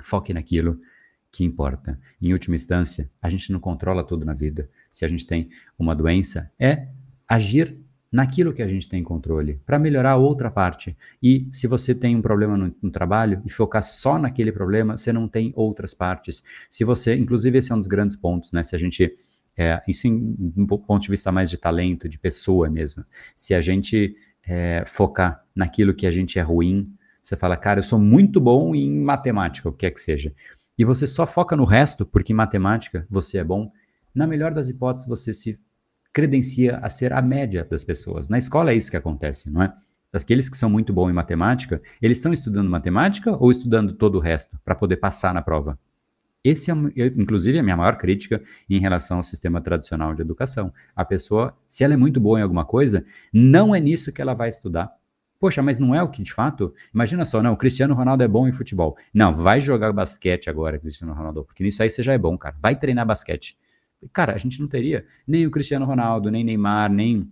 foque 0.00 0.32
naquilo 0.32 0.80
que 1.30 1.44
importa. 1.44 2.00
Em 2.20 2.32
última 2.32 2.56
instância, 2.56 3.10
a 3.20 3.28
gente 3.28 3.52
não 3.52 3.60
controla 3.60 4.02
tudo 4.02 4.24
na 4.24 4.32
vida 4.34 4.70
se 4.90 5.04
a 5.04 5.08
gente 5.08 5.26
tem 5.26 5.50
uma 5.78 5.94
doença, 5.94 6.50
é 6.58 6.88
agir 7.28 7.78
naquilo 8.12 8.52
que 8.52 8.62
a 8.62 8.66
gente 8.66 8.88
tem 8.88 9.04
controle, 9.04 9.60
para 9.64 9.78
melhorar 9.78 10.16
outra 10.16 10.50
parte. 10.50 10.96
E 11.22 11.48
se 11.52 11.66
você 11.66 11.94
tem 11.94 12.16
um 12.16 12.22
problema 12.22 12.56
no, 12.56 12.74
no, 12.82 12.90
trabalho 12.90 13.40
e 13.44 13.50
focar 13.50 13.82
só 13.82 14.18
naquele 14.18 14.50
problema, 14.50 14.98
você 14.98 15.12
não 15.12 15.28
tem 15.28 15.52
outras 15.54 15.94
partes. 15.94 16.42
Se 16.68 16.84
você, 16.84 17.14
inclusive 17.14 17.58
esse 17.58 17.70
é 17.70 17.74
um 17.74 17.78
dos 17.78 17.86
grandes 17.86 18.16
pontos, 18.16 18.50
né? 18.52 18.64
Se 18.64 18.74
a 18.74 18.78
gente, 18.78 19.14
é, 19.56 19.80
isso 19.86 20.08
em, 20.08 20.36
um 20.56 20.66
ponto 20.66 21.00
de 21.00 21.10
vista 21.10 21.30
mais 21.30 21.48
de 21.48 21.56
talento, 21.56 22.08
de 22.08 22.18
pessoa 22.18 22.68
mesmo, 22.68 23.04
se 23.36 23.54
a 23.54 23.60
gente 23.60 24.16
é, 24.44 24.82
focar 24.86 25.44
naquilo 25.54 25.94
que 25.94 26.06
a 26.06 26.10
gente 26.10 26.38
é 26.38 26.42
ruim, 26.42 26.92
você 27.22 27.36
fala, 27.36 27.56
cara, 27.56 27.78
eu 27.78 27.84
sou 27.84 27.98
muito 27.98 28.40
bom 28.40 28.74
em 28.74 28.98
matemática, 28.98 29.68
o 29.68 29.72
que 29.72 29.86
é 29.86 29.90
que 29.90 30.00
seja, 30.00 30.34
e 30.76 30.84
você 30.84 31.06
só 31.06 31.26
foca 31.26 31.54
no 31.54 31.64
resto, 31.64 32.06
porque 32.06 32.32
em 32.32 32.36
matemática 32.36 33.06
você 33.08 33.38
é 33.38 33.44
bom, 33.44 33.70
na 34.14 34.26
melhor 34.26 34.52
das 34.52 34.68
hipóteses, 34.68 35.06
você 35.06 35.34
se 35.34 35.60
credencia 36.12 36.78
a 36.78 36.88
ser 36.88 37.12
a 37.12 37.22
média 37.22 37.66
das 37.68 37.84
pessoas. 37.84 38.28
Na 38.28 38.38
escola 38.38 38.72
é 38.72 38.74
isso 38.74 38.90
que 38.90 38.96
acontece, 38.96 39.50
não 39.50 39.62
é? 39.62 39.72
Aqueles 40.12 40.48
que 40.48 40.56
são 40.56 40.68
muito 40.68 40.92
bons 40.92 41.10
em 41.10 41.14
matemática, 41.14 41.80
eles 42.02 42.18
estão 42.18 42.32
estudando 42.32 42.68
matemática 42.68 43.36
ou 43.36 43.50
estudando 43.50 43.92
todo 43.92 44.16
o 44.16 44.20
resto 44.20 44.58
para 44.64 44.74
poder 44.74 44.96
passar 44.96 45.32
na 45.32 45.40
prova? 45.40 45.78
Esse 46.42 46.70
é, 46.70 46.74
inclusive, 47.16 47.58
a 47.58 47.62
minha 47.62 47.76
maior 47.76 47.96
crítica 47.96 48.42
em 48.68 48.80
relação 48.80 49.18
ao 49.18 49.22
sistema 49.22 49.60
tradicional 49.60 50.14
de 50.14 50.22
educação. 50.22 50.72
A 50.96 51.04
pessoa, 51.04 51.56
se 51.68 51.84
ela 51.84 51.94
é 51.94 51.96
muito 51.96 52.18
boa 52.18 52.40
em 52.40 52.42
alguma 52.42 52.64
coisa, 52.64 53.04
não 53.32 53.74
é 53.74 53.78
nisso 53.78 54.10
que 54.10 54.22
ela 54.22 54.34
vai 54.34 54.48
estudar. 54.48 54.90
Poxa, 55.38 55.62
mas 55.62 55.78
não 55.78 55.94
é 55.94 56.02
o 56.02 56.10
que 56.10 56.22
de 56.22 56.32
fato? 56.32 56.74
Imagina 56.92 57.24
só, 57.24 57.42
não, 57.42 57.52
o 57.52 57.56
Cristiano 57.56 57.94
Ronaldo 57.94 58.22
é 58.22 58.28
bom 58.28 58.48
em 58.48 58.52
futebol. 58.52 58.96
Não, 59.12 59.34
vai 59.34 59.60
jogar 59.60 59.92
basquete 59.92 60.50
agora, 60.50 60.78
Cristiano 60.78 61.14
Ronaldo, 61.14 61.44
porque 61.44 61.62
nisso 61.62 61.82
aí 61.82 61.88
você 61.88 62.02
já 62.02 62.12
é 62.12 62.18
bom, 62.18 62.36
cara. 62.36 62.56
Vai 62.60 62.74
treinar 62.76 63.06
basquete. 63.06 63.56
Cara, 64.12 64.34
a 64.34 64.38
gente 64.38 64.60
não 64.60 64.68
teria 64.68 65.04
nem 65.26 65.46
o 65.46 65.50
Cristiano 65.50 65.84
Ronaldo, 65.84 66.30
nem 66.30 66.42
Neymar, 66.42 66.90
nem 66.90 67.30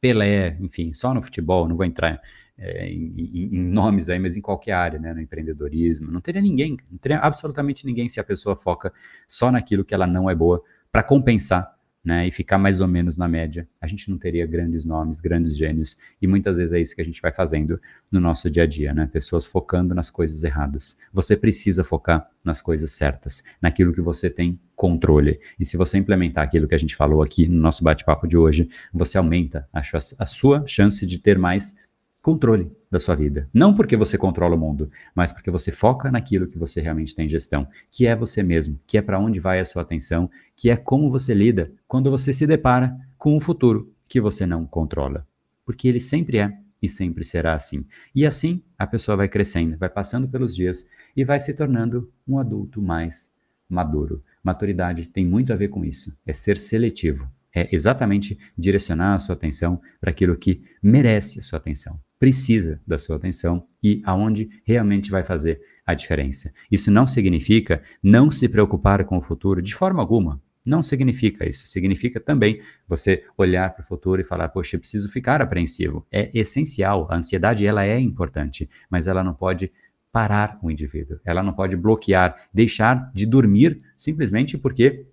Pelé, 0.00 0.56
enfim, 0.60 0.92
só 0.92 1.14
no 1.14 1.22
futebol, 1.22 1.68
não 1.68 1.76
vou 1.76 1.86
entrar 1.86 2.20
é, 2.58 2.88
em, 2.88 3.12
em, 3.16 3.56
em, 3.56 3.64
nomes 3.64 4.08
aí, 4.08 4.18
mas 4.18 4.36
em 4.36 4.40
qualquer 4.40 4.72
área, 4.72 4.98
né, 4.98 5.14
no 5.14 5.20
empreendedorismo, 5.20 6.10
não 6.10 6.20
teria 6.20 6.42
ninguém, 6.42 6.76
não 6.90 6.98
teria 6.98 7.18
absolutamente 7.18 7.86
ninguém 7.86 8.08
se 8.08 8.18
a 8.18 8.24
pessoa 8.24 8.56
foca 8.56 8.92
só 9.28 9.52
naquilo 9.52 9.84
que 9.84 9.94
ela 9.94 10.06
não 10.06 10.28
é 10.28 10.34
boa 10.34 10.62
para 10.90 11.04
compensar 11.04 11.72
né, 12.04 12.26
e 12.26 12.30
ficar 12.30 12.58
mais 12.58 12.80
ou 12.80 12.88
menos 12.88 13.16
na 13.16 13.28
média, 13.28 13.68
a 13.80 13.86
gente 13.86 14.10
não 14.10 14.18
teria 14.18 14.44
grandes 14.46 14.84
nomes, 14.84 15.20
grandes 15.20 15.56
gênios, 15.56 15.96
e 16.20 16.26
muitas 16.26 16.56
vezes 16.56 16.72
é 16.72 16.80
isso 16.80 16.94
que 16.94 17.00
a 17.00 17.04
gente 17.04 17.22
vai 17.22 17.32
fazendo 17.32 17.80
no 18.10 18.20
nosso 18.20 18.50
dia 18.50 18.64
a 18.64 18.66
dia, 18.66 18.92
né? 18.92 19.08
Pessoas 19.12 19.46
focando 19.46 19.94
nas 19.94 20.10
coisas 20.10 20.42
erradas. 20.42 20.98
Você 21.12 21.36
precisa 21.36 21.84
focar 21.84 22.28
nas 22.44 22.60
coisas 22.60 22.90
certas, 22.90 23.42
naquilo 23.60 23.92
que 23.92 24.00
você 24.00 24.28
tem 24.28 24.58
controle. 24.74 25.38
E 25.60 25.64
se 25.64 25.76
você 25.76 25.96
implementar 25.96 26.42
aquilo 26.42 26.66
que 26.66 26.74
a 26.74 26.78
gente 26.78 26.96
falou 26.96 27.22
aqui 27.22 27.46
no 27.46 27.60
nosso 27.60 27.84
bate-papo 27.84 28.26
de 28.26 28.36
hoje, 28.36 28.68
você 28.92 29.16
aumenta 29.16 29.68
a, 29.72 29.80
a 30.18 30.26
sua 30.26 30.66
chance 30.66 31.06
de 31.06 31.18
ter 31.20 31.38
mais 31.38 31.76
controle 32.22 32.70
da 32.88 33.00
sua 33.00 33.16
vida. 33.16 33.48
Não 33.52 33.74
porque 33.74 33.96
você 33.96 34.16
controla 34.16 34.54
o 34.54 34.58
mundo, 34.58 34.90
mas 35.14 35.32
porque 35.32 35.50
você 35.50 35.72
foca 35.72 36.10
naquilo 36.10 36.46
que 36.46 36.56
você 36.56 36.80
realmente 36.80 37.14
tem 37.14 37.28
gestão, 37.28 37.66
que 37.90 38.06
é 38.06 38.14
você 38.14 38.42
mesmo, 38.42 38.78
que 38.86 38.96
é 38.96 39.02
para 39.02 39.18
onde 39.18 39.40
vai 39.40 39.58
a 39.58 39.64
sua 39.64 39.82
atenção, 39.82 40.30
que 40.54 40.70
é 40.70 40.76
como 40.76 41.10
você 41.10 41.34
lida 41.34 41.72
quando 41.88 42.10
você 42.10 42.32
se 42.32 42.46
depara 42.46 42.96
com 43.18 43.36
um 43.36 43.40
futuro 43.40 43.92
que 44.08 44.20
você 44.20 44.46
não 44.46 44.64
controla. 44.64 45.26
Porque 45.64 45.88
ele 45.88 46.00
sempre 46.00 46.38
é 46.38 46.56
e 46.80 46.88
sempre 46.88 47.24
será 47.24 47.54
assim. 47.54 47.84
E 48.14 48.24
assim 48.24 48.62
a 48.78 48.86
pessoa 48.86 49.16
vai 49.16 49.28
crescendo, 49.28 49.76
vai 49.76 49.88
passando 49.88 50.28
pelos 50.28 50.54
dias 50.54 50.88
e 51.16 51.24
vai 51.24 51.40
se 51.40 51.52
tornando 51.54 52.10
um 52.26 52.38
adulto 52.38 52.80
mais 52.80 53.32
maduro. 53.68 54.22
Maturidade 54.44 55.06
tem 55.06 55.26
muito 55.26 55.52
a 55.52 55.56
ver 55.56 55.68
com 55.68 55.84
isso, 55.84 56.16
é 56.26 56.32
ser 56.32 56.58
seletivo, 56.58 57.28
é 57.54 57.74
exatamente 57.74 58.38
direcionar 58.56 59.14
a 59.14 59.18
sua 59.18 59.34
atenção 59.34 59.80
para 60.00 60.10
aquilo 60.10 60.36
que 60.36 60.62
merece 60.82 61.38
a 61.38 61.42
sua 61.42 61.58
atenção, 61.58 61.98
precisa 62.22 62.80
da 62.86 62.98
sua 62.98 63.16
atenção 63.16 63.66
e 63.82 64.00
aonde 64.04 64.48
realmente 64.64 65.10
vai 65.10 65.24
fazer 65.24 65.60
a 65.84 65.92
diferença. 65.92 66.52
Isso 66.70 66.88
não 66.88 67.04
significa 67.04 67.82
não 68.00 68.30
se 68.30 68.48
preocupar 68.48 69.04
com 69.04 69.16
o 69.18 69.20
futuro 69.20 69.60
de 69.60 69.74
forma 69.74 70.00
alguma. 70.00 70.40
Não 70.64 70.84
significa 70.84 71.44
isso. 71.44 71.66
Significa 71.66 72.20
também 72.20 72.60
você 72.86 73.24
olhar 73.36 73.74
para 73.74 73.82
o 73.82 73.84
futuro 73.84 74.20
e 74.20 74.24
falar, 74.24 74.50
poxa, 74.50 74.76
eu 74.76 74.80
preciso 74.80 75.08
ficar 75.08 75.42
apreensivo. 75.42 76.06
É 76.12 76.30
essencial. 76.32 77.08
A 77.10 77.16
ansiedade 77.16 77.66
ela 77.66 77.84
é 77.84 77.98
importante, 77.98 78.70
mas 78.88 79.08
ela 79.08 79.24
não 79.24 79.34
pode 79.34 79.72
parar 80.12 80.60
o 80.62 80.70
indivíduo. 80.70 81.18
Ela 81.24 81.42
não 81.42 81.52
pode 81.52 81.76
bloquear, 81.76 82.36
deixar 82.54 83.10
de 83.12 83.26
dormir 83.26 83.82
simplesmente 83.96 84.56
porque 84.56 85.06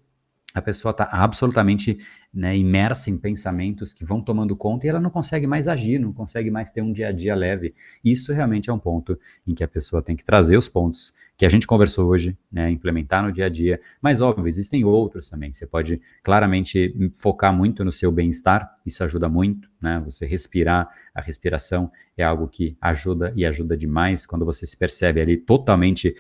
a 0.54 0.62
pessoa 0.62 0.92
está 0.92 1.06
absolutamente 1.06 1.98
né, 2.34 2.56
imersa 2.56 3.10
em 3.10 3.18
pensamentos 3.18 3.94
que 3.94 4.06
vão 4.06 4.22
tomando 4.22 4.56
conta 4.56 4.86
e 4.86 4.90
ela 4.90 5.00
não 5.00 5.10
consegue 5.10 5.48
mais 5.48 5.68
agir, 5.68 6.00
não 6.00 6.14
consegue 6.14 6.52
mais 6.52 6.70
ter 6.70 6.82
um 6.82 6.92
dia 6.92 7.08
a 7.08 7.12
dia 7.12 7.34
leve. 7.34 7.74
Isso 8.04 8.32
realmente 8.32 8.70
é 8.70 8.74
um 8.74 8.78
ponto 8.78 9.20
em 9.48 9.56
que 9.56 9.64
a 9.64 9.68
pessoa 9.68 10.02
tem 10.02 10.16
que 10.16 10.24
trazer 10.24 10.56
os 10.56 10.70
pontos 10.70 11.14
que 11.36 11.46
a 11.46 11.50
gente 11.50 11.66
conversou 11.66 12.08
hoje, 12.08 12.38
né, 12.52 12.70
implementar 12.70 13.24
no 13.24 13.32
dia 13.32 13.46
a 13.46 13.50
dia. 13.50 13.82
Mas, 14.02 14.22
óbvio, 14.22 14.48
existem 14.48 14.84
outros 14.84 15.30
também. 15.30 15.54
Você 15.54 15.66
pode 15.66 16.00
claramente 16.22 16.94
focar 17.16 17.56
muito 17.56 17.84
no 17.84 17.92
seu 17.92 18.12
bem-estar, 18.12 18.70
isso 18.86 19.04
ajuda 19.04 19.28
muito, 19.30 19.70
né? 19.82 20.02
Você 20.06 20.26
respirar, 20.26 20.90
a 21.16 21.22
respiração 21.22 21.92
é 22.18 22.24
algo 22.24 22.48
que 22.48 22.78
ajuda 22.82 23.32
e 23.36 23.46
ajuda 23.46 23.78
demais 23.78 24.26
quando 24.26 24.46
você 24.46 24.66
se 24.66 24.76
percebe 24.76 25.22
ali 25.22 25.38
totalmente 25.38 26.16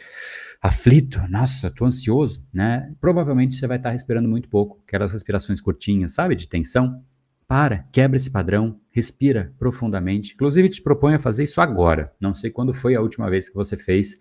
aflito, 0.62 1.20
nossa, 1.30 1.72
tô 1.72 1.86
ansioso, 1.86 2.46
né? 2.54 2.94
Provavelmente 3.00 3.56
você 3.56 3.66
vai 3.66 3.78
estar 3.78 3.92
respirando 3.92 4.28
muito 4.28 4.50
pouco, 4.50 4.82
aquelas 4.86 5.12
respirações 5.12 5.62
curtinhas, 5.62 5.99
sabe, 6.08 6.36
de 6.36 6.48
tensão. 6.48 7.04
Para, 7.48 7.88
quebra 7.92 8.16
esse 8.16 8.30
padrão, 8.30 8.80
respira 8.92 9.52
profundamente. 9.58 10.36
Inclusive, 10.36 10.70
te 10.70 10.82
proponho 10.82 11.16
a 11.16 11.20
fazer 11.20 11.44
isso 11.44 11.60
agora. 11.60 12.14
Não 12.20 12.34
sei 12.34 12.52
quando 12.52 12.74
foi 12.74 12.96
a 12.96 13.02
última 13.02 13.30
vez 13.30 13.50
que 13.50 13.56
você 13.56 13.76
fez, 13.76 14.20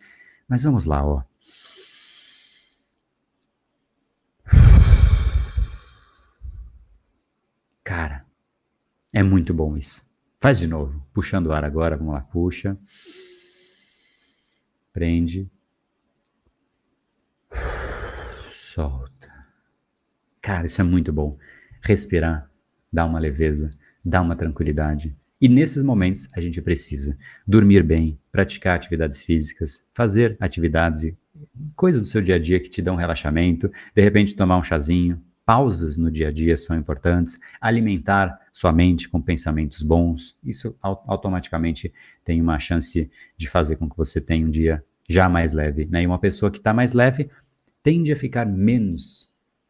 mas 0.48 0.64
vamos 0.64 0.86
lá, 0.86 1.04
ó. 1.04 1.22
Cara, 7.84 8.24
é 9.12 9.22
muito 9.22 9.52
bom 9.54 9.76
isso. 9.76 10.02
Faz 10.40 10.58
de 10.58 10.66
novo, 10.66 11.06
puxando 11.12 11.46
o 11.46 11.52
ar 11.52 11.64
agora, 11.64 11.96
vamos 11.96 12.14
lá, 12.14 12.20
puxa. 12.20 12.78
Prende. 14.92 15.50
Solta. 18.52 19.32
Cara, 20.40 20.66
isso 20.66 20.80
é 20.80 20.84
muito 20.84 21.12
bom. 21.12 21.38
Respirar, 21.82 22.50
dá 22.92 23.04
uma 23.04 23.18
leveza, 23.18 23.70
dá 24.04 24.20
uma 24.20 24.36
tranquilidade. 24.36 25.16
E 25.40 25.48
nesses 25.48 25.82
momentos 25.82 26.28
a 26.32 26.40
gente 26.40 26.60
precisa 26.60 27.16
dormir 27.46 27.82
bem, 27.84 28.18
praticar 28.32 28.74
atividades 28.76 29.22
físicas, 29.22 29.84
fazer 29.94 30.36
atividades 30.40 31.14
coisas 31.76 32.02
do 32.02 32.08
seu 32.08 32.20
dia 32.20 32.34
a 32.34 32.38
dia 32.38 32.58
que 32.58 32.68
te 32.68 32.82
dão 32.82 32.96
relaxamento, 32.96 33.70
de 33.94 34.02
repente 34.02 34.34
tomar 34.34 34.58
um 34.58 34.62
chazinho. 34.62 35.22
Pausas 35.46 35.96
no 35.96 36.10
dia 36.10 36.28
a 36.28 36.32
dia 36.32 36.56
são 36.58 36.76
importantes. 36.76 37.38
Alimentar 37.58 38.38
sua 38.52 38.70
mente 38.70 39.08
com 39.08 39.22
pensamentos 39.22 39.82
bons. 39.82 40.36
Isso 40.44 40.76
automaticamente 40.82 41.90
tem 42.22 42.42
uma 42.42 42.58
chance 42.58 43.10
de 43.34 43.48
fazer 43.48 43.76
com 43.76 43.88
que 43.88 43.96
você 43.96 44.20
tenha 44.20 44.46
um 44.46 44.50
dia 44.50 44.84
já 45.08 45.26
mais 45.26 45.54
leve. 45.54 45.86
Né? 45.86 46.02
E 46.02 46.06
uma 46.06 46.18
pessoa 46.18 46.50
que 46.50 46.58
está 46.58 46.74
mais 46.74 46.92
leve 46.92 47.30
tende 47.82 48.12
a 48.12 48.16
ficar 48.16 48.44
menos 48.44 49.27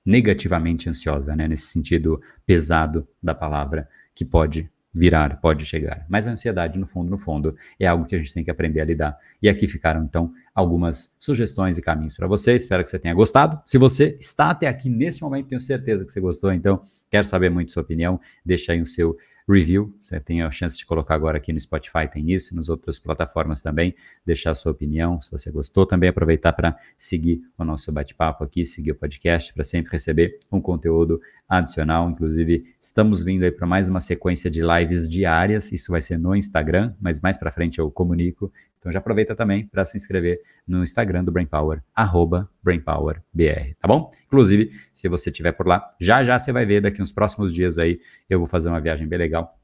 negativamente 0.08 0.88
ansiosa, 0.88 1.36
né? 1.36 1.46
nesse 1.46 1.66
sentido 1.66 2.18
pesado 2.46 3.06
da 3.22 3.34
palavra, 3.34 3.86
que 4.14 4.24
pode 4.24 4.70
virar, 4.90 5.38
pode 5.38 5.66
chegar. 5.66 6.06
Mas 6.08 6.26
a 6.26 6.30
ansiedade, 6.30 6.78
no 6.78 6.86
fundo, 6.86 7.10
no 7.10 7.18
fundo, 7.18 7.54
é 7.78 7.86
algo 7.86 8.06
que 8.06 8.14
a 8.14 8.18
gente 8.18 8.32
tem 8.32 8.42
que 8.42 8.50
aprender 8.50 8.80
a 8.80 8.86
lidar. 8.86 9.18
E 9.42 9.50
aqui 9.50 9.68
ficaram, 9.68 10.02
então, 10.02 10.32
algumas 10.54 11.14
sugestões 11.18 11.76
e 11.76 11.82
caminhos 11.82 12.14
para 12.14 12.26
você. 12.26 12.56
Espero 12.56 12.82
que 12.82 12.88
você 12.88 12.98
tenha 12.98 13.12
gostado. 13.12 13.60
Se 13.66 13.76
você 13.76 14.16
está 14.18 14.50
até 14.50 14.66
aqui 14.66 14.88
nesse 14.88 15.20
momento, 15.20 15.48
tenho 15.48 15.60
certeza 15.60 16.06
que 16.06 16.10
você 16.10 16.20
gostou, 16.20 16.54
então 16.54 16.80
quero 17.10 17.24
saber 17.24 17.50
muito 17.50 17.70
sua 17.70 17.82
opinião. 17.82 18.18
Deixa 18.42 18.72
aí 18.72 18.80
o 18.80 18.86
seu 18.86 19.14
review. 19.52 19.94
Você 19.98 20.20
tem 20.20 20.42
a 20.42 20.50
chance 20.50 20.76
de 20.76 20.84
colocar 20.84 21.14
agora 21.14 21.38
aqui 21.38 21.52
no 21.52 21.60
Spotify, 21.60 22.08
tem 22.10 22.30
isso, 22.30 22.54
nas 22.54 22.68
outras 22.68 22.98
plataformas 22.98 23.62
também, 23.62 23.94
deixar 24.24 24.50
a 24.50 24.54
sua 24.54 24.72
opinião, 24.72 25.20
se 25.20 25.30
você 25.30 25.50
gostou. 25.50 25.86
Também 25.86 26.10
aproveitar 26.10 26.52
para 26.52 26.76
seguir 26.96 27.42
o 27.56 27.64
nosso 27.64 27.90
bate-papo 27.92 28.44
aqui, 28.44 28.66
seguir 28.66 28.92
o 28.92 28.94
podcast, 28.94 29.52
para 29.52 29.64
sempre 29.64 29.92
receber 29.92 30.38
um 30.52 30.60
conteúdo 30.60 31.20
adicional. 31.48 32.10
Inclusive, 32.10 32.64
estamos 32.80 33.22
vindo 33.22 33.42
aí 33.42 33.50
para 33.50 33.66
mais 33.66 33.88
uma 33.88 34.00
sequência 34.00 34.50
de 34.50 34.60
lives 34.60 35.08
diárias. 35.08 35.72
Isso 35.72 35.90
vai 35.90 36.02
ser 36.02 36.18
no 36.18 36.36
Instagram, 36.36 36.94
mas 37.00 37.20
mais 37.20 37.36
para 37.36 37.50
frente 37.50 37.78
eu 37.78 37.90
comunico. 37.90 38.52
Então 38.88 38.92
já 38.94 39.00
aproveita 39.00 39.36
também 39.36 39.66
para 39.66 39.84
se 39.84 39.98
inscrever 39.98 40.40
no 40.66 40.82
Instagram 40.82 41.22
do 41.22 41.30
Brainpower, 41.30 41.82
arroba 41.94 42.48
BrainPowerBR, 42.62 43.74
tá 43.78 43.86
bom? 43.86 44.10
Inclusive, 44.26 44.70
se 44.94 45.08
você 45.08 45.28
estiver 45.28 45.52
por 45.52 45.66
lá, 45.66 45.86
já 46.00 46.24
já 46.24 46.38
você 46.38 46.52
vai 46.52 46.64
ver 46.64 46.80
daqui 46.80 46.98
nos 46.98 47.12
próximos 47.12 47.52
dias 47.52 47.76
aí, 47.76 48.00
eu 48.30 48.38
vou 48.38 48.48
fazer 48.48 48.70
uma 48.70 48.80
viagem 48.80 49.06
bem 49.06 49.18
legal 49.18 49.60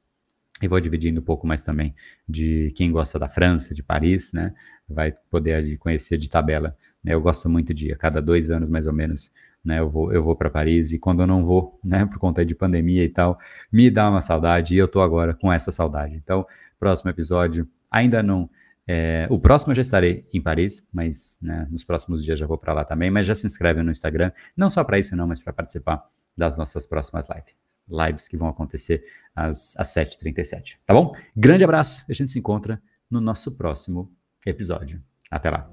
e 0.63 0.69
vou 0.69 0.79
dividindo 0.79 1.23
um 1.23 1.25
pouco 1.25 1.47
mais 1.47 1.63
também 1.63 1.95
de 2.29 2.71
quem 2.77 2.93
gosta 2.93 3.19
da 3.19 3.27
França, 3.27 3.75
de 3.75 3.83
Paris, 3.83 4.31
né? 4.35 4.53
Vai 4.87 5.15
poder 5.31 5.79
conhecer 5.79 6.19
de 6.19 6.29
tabela. 6.29 6.77
Né? 7.03 7.15
Eu 7.15 7.23
gosto 7.23 7.49
muito 7.49 7.73
de 7.73 7.93
a 7.93 7.97
cada 7.97 8.21
dois 8.21 8.51
anos 8.51 8.69
mais 8.69 8.87
ou 8.87 8.93
menos, 8.93 9.33
né? 9.65 9.79
Eu 9.81 9.89
vou, 9.89 10.13
eu 10.13 10.23
vou 10.23 10.37
para 10.37 10.51
Paris 10.51 10.93
e 10.93 10.99
quando 10.99 11.23
eu 11.23 11.27
não 11.27 11.43
vou, 11.43 11.81
né? 11.83 12.05
Por 12.05 12.19
conta 12.19 12.45
de 12.45 12.55
pandemia 12.55 13.03
e 13.03 13.09
tal, 13.09 13.39
me 13.73 13.91
dá 13.91 14.11
uma 14.11 14.21
saudade 14.21 14.75
e 14.75 14.79
eu 14.79 14.87
tô 14.87 15.01
agora 15.01 15.33
com 15.33 15.51
essa 15.51 15.73
saudade. 15.73 16.15
Então, 16.15 16.47
próximo 16.79 17.11
episódio, 17.11 17.67
ainda 17.91 18.23
não 18.23 18.51
é, 18.87 19.27
o 19.31 19.39
próximo 19.39 19.73
eu 19.73 19.77
já 19.77 19.83
estarei 19.83 20.29
em 20.33 20.41
Paris, 20.41 20.87
mas 20.93 21.39
né, 21.41 21.67
nos 21.71 21.85
próximos 21.85 22.23
dias 22.23 22.39
já 22.39 22.47
vou 22.47 22.59
para 22.59 22.73
lá 22.73 22.85
também. 22.85 23.11
Mas 23.11 23.27
já 23.27 23.35
se 23.35 23.47
inscreve 23.47 23.83
no 23.83 23.91
Instagram, 23.91 24.31
não 24.57 24.69
só 24.69 24.85
para 24.85 24.99
isso, 24.99 25.17
não, 25.17 25.27
mas 25.27 25.41
para 25.41 25.53
participar 25.53 26.05
das 26.37 26.59
nossas 26.59 26.87
próximas 26.87 27.29
lives. 27.29 27.55
Lives 27.89 28.29
que 28.29 28.37
vão 28.37 28.49
acontecer 28.49 29.05
às, 29.35 29.77
às 29.77 29.89
7h37. 29.95 30.77
Tá 30.87 30.95
bom? 30.95 31.15
Grande 31.37 31.65
abraço, 31.65 32.05
a 32.09 32.13
gente 32.13 32.33
se 32.33 32.39
encontra 32.39 32.81
no 33.11 33.21
nosso 33.21 33.53
próximo 33.53 34.11
episódio. 34.47 35.03
Até 35.31 35.51
lá. 35.51 35.71